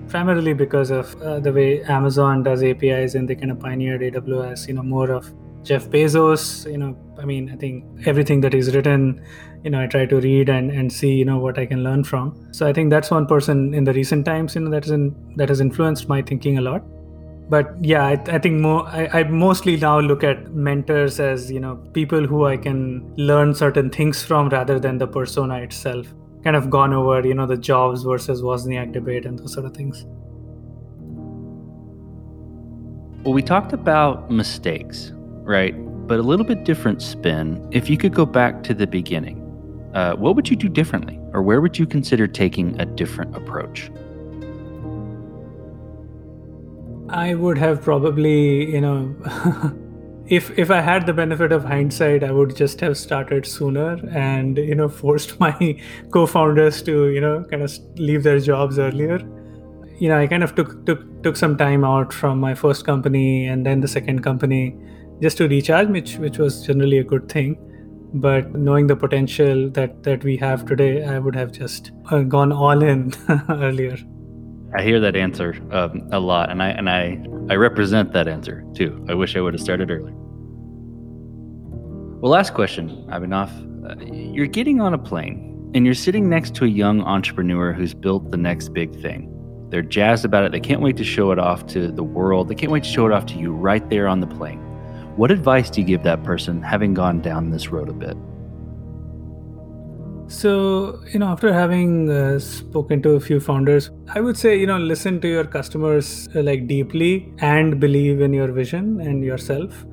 primarily 0.08 0.54
because 0.54 0.92
of 0.92 1.20
uh, 1.22 1.40
the 1.40 1.52
way 1.52 1.82
Amazon 1.84 2.44
does 2.44 2.62
APIs 2.64 3.16
and 3.16 3.28
they 3.28 3.36
kind 3.36 3.52
of 3.52 3.60
pioneered 3.60 4.02
AWS, 4.02 4.68
you 4.68 4.76
know, 4.76 4.84
more 4.84 5.10
of 5.10 5.34
Jeff 5.64 5.88
Bezos, 5.90 6.70
you 6.72 6.78
know, 6.78 6.98
I 7.20 7.26
mean, 7.26 7.50
I 7.52 7.56
think 7.56 7.84
everything 8.08 8.42
that 8.42 8.54
is 8.54 8.74
written, 8.74 9.22
you 9.64 9.70
know, 9.70 9.82
I 9.82 9.88
try 9.88 10.06
to 10.06 10.20
read 10.20 10.50
and, 10.50 10.72
and 10.72 10.92
see, 10.92 11.14
you 11.14 11.26
know, 11.26 11.38
what 11.38 11.60
I 11.60 11.66
can 11.66 11.84
learn 11.84 12.04
from. 12.04 12.48
So 12.54 12.68
I 12.68 12.74
think 12.74 12.90
that's 12.90 13.12
one 13.12 13.26
person 13.26 13.74
in 13.74 13.84
the 13.84 13.94
recent 13.94 14.26
times, 14.26 14.56
you 14.56 14.62
know, 14.62 14.70
that 14.72 14.86
is 14.86 14.92
in, 14.92 15.16
that 15.36 15.50
has 15.50 15.60
influenced 15.60 16.08
my 16.08 16.22
thinking 16.22 16.58
a 16.58 16.62
lot. 16.62 16.84
But 17.50 17.76
yeah, 17.82 18.06
I, 18.06 18.12
I 18.28 18.40
think 18.40 18.60
more 18.60 18.86
I, 18.88 19.08
I 19.14 19.24
mostly 19.24 19.78
now 19.78 20.00
look 20.00 20.24
at 20.24 20.54
mentors 20.54 21.20
as, 21.20 21.50
you 21.50 21.60
know, 21.60 21.76
people 21.94 22.26
who 22.26 22.46
I 22.46 22.58
can 22.58 23.14
learn 23.16 23.54
certain 23.54 23.90
things 23.90 24.24
from 24.24 24.50
rather 24.50 24.80
than 24.80 24.98
the 24.98 25.08
persona 25.08 25.56
itself 25.62 26.08
kind 26.44 26.56
of 26.56 26.70
gone 26.70 26.94
over, 26.94 27.26
you 27.26 27.34
know, 27.34 27.46
the 27.46 27.58
Jobs 27.58 28.04
versus 28.04 28.42
Wozniak 28.42 28.92
debate 28.92 29.26
and 29.26 29.40
those 29.40 29.54
sort 29.54 29.66
of 29.66 29.74
things. 29.74 30.06
Well, 33.24 33.34
we 33.34 33.42
talked 33.42 33.74
about 33.74 34.30
mistakes, 34.30 35.12
right? 35.48 35.74
But 36.08 36.20
a 36.20 36.24
little 36.24 36.46
bit 36.46 36.64
different 36.64 37.02
spin. 37.02 37.68
If 37.72 37.90
you 37.90 37.98
could 37.98 38.14
go 38.14 38.26
back 38.26 38.64
to 38.64 38.74
the 38.74 38.86
beginning, 38.86 39.44
uh, 39.94 40.16
what 40.16 40.36
would 40.36 40.50
you 40.50 40.56
do 40.56 40.70
differently? 40.70 41.20
Or 41.34 41.42
where 41.42 41.62
would 41.62 41.80
you 41.80 41.86
consider 41.86 42.28
taking 42.28 42.80
a 42.80 42.86
different 42.86 43.36
approach? 43.36 43.90
I 47.10 47.36
would 47.36 47.58
have 47.58 47.82
probably, 47.82 48.70
you 48.70 48.82
know, 48.82 49.16
if 50.28 50.58
if 50.60 50.70
I 50.70 50.82
had 50.82 51.06
the 51.06 51.14
benefit 51.14 51.54
of 51.54 51.64
hindsight, 51.64 52.24
I 52.24 52.32
would 52.32 52.56
just 52.56 52.82
have 52.82 52.98
started 52.98 53.46
sooner 53.46 53.98
and 54.12 54.58
you 54.58 54.76
know 54.76 54.90
forced 55.04 55.40
my 55.40 55.80
co-founders 56.12 56.82
to 56.84 57.10
you 57.10 57.22
know 57.22 57.46
kind 57.50 57.64
of 57.64 57.72
leave 57.98 58.24
their 58.24 58.40
jobs 58.40 58.78
earlier. 58.78 59.20
You 60.00 60.10
know, 60.10 60.20
I 60.20 60.28
kind 60.28 60.44
of 60.44 60.54
took 60.56 60.86
took 60.86 61.24
took 61.24 61.38
some 61.38 61.58
time 61.58 61.86
out 61.86 62.12
from 62.12 62.40
my 62.40 62.54
first 62.54 62.86
company 62.86 63.48
and 63.48 63.66
then 63.66 63.82
the 63.82 63.88
second 63.88 64.22
company 64.22 64.76
just 65.22 65.38
to 65.38 65.48
recharge, 65.48 65.90
which 65.90 66.18
which 66.18 66.38
was 66.38 66.66
generally 66.66 67.00
a 67.00 67.04
good 67.04 67.30
thing. 67.30 67.58
But 68.14 68.54
knowing 68.56 68.88
the 68.88 68.96
potential 68.96 69.70
that 69.72 70.04
that 70.04 70.24
we 70.24 70.38
have 70.38 70.66
today, 70.66 71.04
I 71.06 71.20
would 71.20 71.36
have 71.36 71.52
just 71.52 71.92
uh, 72.12 72.22
gone 72.22 72.52
all 72.52 72.84
in 72.84 73.14
earlier. 73.50 73.98
I 74.76 74.84
hear 74.84 75.00
that 75.00 75.16
answer 75.16 75.56
um, 75.72 76.08
a 76.12 76.20
lot, 76.20 76.50
and 76.50 76.62
I 76.62 76.70
and 76.70 76.90
I 76.90 77.24
I 77.50 77.56
represent 77.56 78.14
that 78.14 78.28
answer 78.28 78.64
too. 78.74 79.06
I 79.10 79.14
wish 79.14 79.36
I 79.36 79.42
would 79.42 79.54
have 79.54 79.62
started 79.62 79.92
earlier. 79.92 80.16
Well, 82.20 82.32
last 82.32 82.54
question, 82.54 82.90
Abhinav. 83.10 83.52
Uh, 83.86 84.04
you're 84.14 84.48
getting 84.48 84.82
on 84.82 84.94
a 84.94 84.98
plane 84.98 85.72
and 85.76 85.86
you're 85.86 85.94
sitting 85.96 86.28
next 86.28 86.56
to 86.56 86.66
a 86.66 86.68
young 86.68 87.02
entrepreneur 87.02 87.72
who's 87.72 87.94
built 87.94 88.32
the 88.32 88.38
next 88.38 88.74
big 88.74 89.00
thing. 89.02 89.32
They're 89.70 89.82
jazzed 89.82 90.26
about 90.26 90.44
it. 90.46 90.52
They 90.52 90.60
can't 90.60 90.82
wait 90.82 90.98
to 90.98 91.04
show 91.04 91.32
it 91.32 91.40
off 91.40 91.68
to 91.68 91.92
the 91.92 92.04
world. 92.04 92.48
They 92.48 92.56
can't 92.56 92.72
wait 92.72 92.84
to 92.84 92.90
show 92.90 93.06
it 93.06 93.12
off 93.12 93.26
to 93.28 93.38
you 93.38 93.52
right 93.52 93.88
there 93.90 94.08
on 94.08 94.20
the 94.20 94.28
plane. 94.28 94.67
What 95.18 95.32
advice 95.32 95.72
do 95.72 95.82
you 95.82 95.88
give 95.88 96.04
that 96.04 96.24
person 96.24 96.62
having 96.62 96.94
gone 96.94 97.22
down 97.22 97.50
this 97.50 97.70
road 97.70 97.90
a 97.90 97.94
bit? 97.94 98.16
So, 100.28 101.02
you 101.12 101.18
know, 101.18 101.30
after 101.30 101.52
having 101.52 102.12
uh, 102.12 102.38
spoken 102.38 103.02
to 103.02 103.12
a 103.12 103.20
few 103.20 103.40
founders, 103.40 103.90
I 104.14 104.22
would 104.22 104.38
say, 104.38 104.60
you 104.60 104.68
know, 104.68 104.78
listen 104.78 105.20
to 105.22 105.28
your 105.28 105.46
customers 105.46 106.30
uh, 106.36 106.44
like 106.44 106.68
deeply 106.68 107.34
and 107.40 107.80
believe 107.80 108.22
in 108.22 108.32
your 108.32 108.52
vision 108.52 109.02
and 109.02 109.24
yourself. 109.24 109.86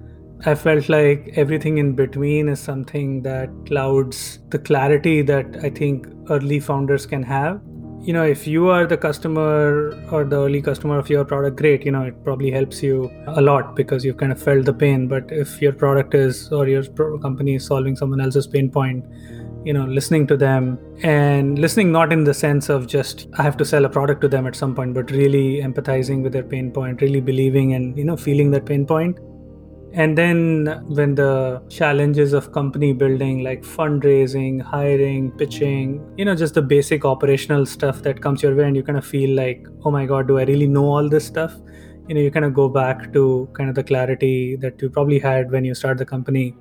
I 0.45 0.55
felt 0.55 0.91
like 0.91 1.33
everything 1.37 1.79
in 1.79 1.95
between 1.95 2.51
is 2.51 2.61
something 2.61 3.23
that 3.23 3.49
clouds 3.65 4.41
the 4.51 4.59
clarity 4.59 5.23
that 5.23 5.57
I 5.63 5.71
think 5.71 6.07
early 6.29 6.61
founders 6.61 7.07
can 7.07 7.23
have. 7.23 7.63
You 8.07 8.13
know, 8.13 8.23
if 8.23 8.47
you 8.47 8.69
are 8.69 8.87
the 8.87 8.99
customer 8.99 9.99
or 10.11 10.25
the 10.25 10.37
early 10.37 10.61
customer 10.61 10.99
of 10.99 11.09
your 11.09 11.25
product, 11.25 11.57
great, 11.57 11.87
you 11.87 11.91
know, 11.91 12.03
it 12.03 12.23
probably 12.23 12.51
helps 12.51 12.83
you 12.83 13.11
a 13.29 13.41
lot 13.41 13.75
because 13.75 14.05
you've 14.05 14.19
kind 14.19 14.31
of 14.31 14.43
felt 14.43 14.67
the 14.67 14.75
pain. 14.75 15.09
But 15.09 15.33
if 15.33 15.63
your 15.63 15.73
product 15.73 16.15
is 16.15 16.53
or 16.53 16.69
your 16.69 16.83
company 17.19 17.55
is 17.55 17.65
solving 17.65 17.97
someone 17.97 18.21
else's 18.21 18.47
pain 18.47 18.71
point, 18.71 19.07
you 19.65 19.73
know 19.73 19.85
listening 19.87 20.27
to 20.27 20.37
them 20.37 20.79
and 21.03 21.59
listening 21.59 21.91
not 21.91 22.13
in 22.13 22.25
the 22.25 22.35
sense 22.35 22.69
of 22.69 22.87
just 22.87 23.27
i 23.39 23.43
have 23.43 23.57
to 23.57 23.65
sell 23.65 23.87
a 23.87 23.89
product 23.89 24.21
to 24.21 24.29
them 24.29 24.47
at 24.47 24.55
some 24.55 24.75
point 24.75 24.93
but 24.93 25.11
really 25.11 25.61
empathizing 25.63 26.23
with 26.23 26.33
their 26.33 26.43
pain 26.43 26.71
point 26.71 27.01
really 27.01 27.21
believing 27.21 27.73
and 27.73 27.97
you 27.97 28.05
know 28.05 28.17
feeling 28.17 28.51
that 28.51 28.67
pain 28.67 28.85
point 28.85 29.19
and 30.03 30.19
then 30.19 30.37
when 30.89 31.15
the 31.15 31.63
challenges 31.69 32.33
of 32.33 32.51
company 32.53 32.93
building 32.93 33.45
like 33.45 33.63
fundraising 33.63 34.61
hiring 34.61 35.31
pitching 35.43 35.93
you 36.17 36.25
know 36.25 36.35
just 36.35 36.55
the 36.55 36.63
basic 36.63 37.05
operational 37.05 37.65
stuff 37.65 38.03
that 38.03 38.21
comes 38.21 38.43
your 38.43 38.55
way 38.57 38.65
and 38.65 38.75
you 38.77 38.83
kind 38.83 38.99
of 38.99 39.07
feel 39.07 39.35
like 39.37 39.67
oh 39.85 39.93
my 39.93 40.05
god 40.05 40.27
do 40.27 40.39
i 40.39 40.43
really 40.45 40.67
know 40.67 40.85
all 40.85 41.09
this 41.09 41.25
stuff 41.25 41.55
you 42.09 42.15
know 42.15 42.21
you 42.21 42.31
kind 42.31 42.45
of 42.45 42.53
go 42.53 42.69
back 42.69 43.13
to 43.13 43.49
kind 43.53 43.69
of 43.69 43.77
the 43.77 43.85
clarity 43.85 44.57
that 44.57 44.83
you 44.83 44.91
probably 44.91 45.19
had 45.19 45.53
when 45.53 45.65
you 45.65 45.75
start 45.75 45.97
the 45.97 46.05
company 46.05 46.57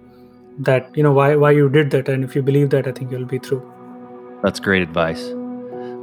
that 0.59 0.95
you 0.95 1.01
know 1.01 1.11
why 1.11 1.35
why 1.35 1.49
you 1.49 1.69
did 1.69 1.89
that 1.89 2.07
and 2.07 2.23
if 2.23 2.35
you 2.35 2.43
believe 2.43 2.69
that 2.69 2.87
i 2.87 2.91
think 2.91 3.11
you'll 3.11 3.25
be 3.25 3.39
through 3.39 3.63
that's 4.43 4.59
great 4.59 4.81
advice 4.81 5.23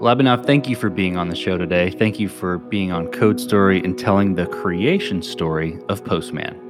Abhinav, 0.01 0.47
thank 0.47 0.67
you 0.67 0.77
for 0.77 0.89
being 0.89 1.19
on 1.19 1.29
the 1.29 1.37
show 1.37 1.59
today. 1.59 1.91
Thank 1.91 2.19
you 2.19 2.27
for 2.27 2.57
being 2.57 2.91
on 2.91 3.09
Code 3.09 3.39
Story 3.39 3.85
and 3.85 3.99
telling 3.99 4.35
the 4.35 4.47
creation 4.47 5.21
story 5.21 5.79
of 5.91 6.03
Postman. 6.03 6.70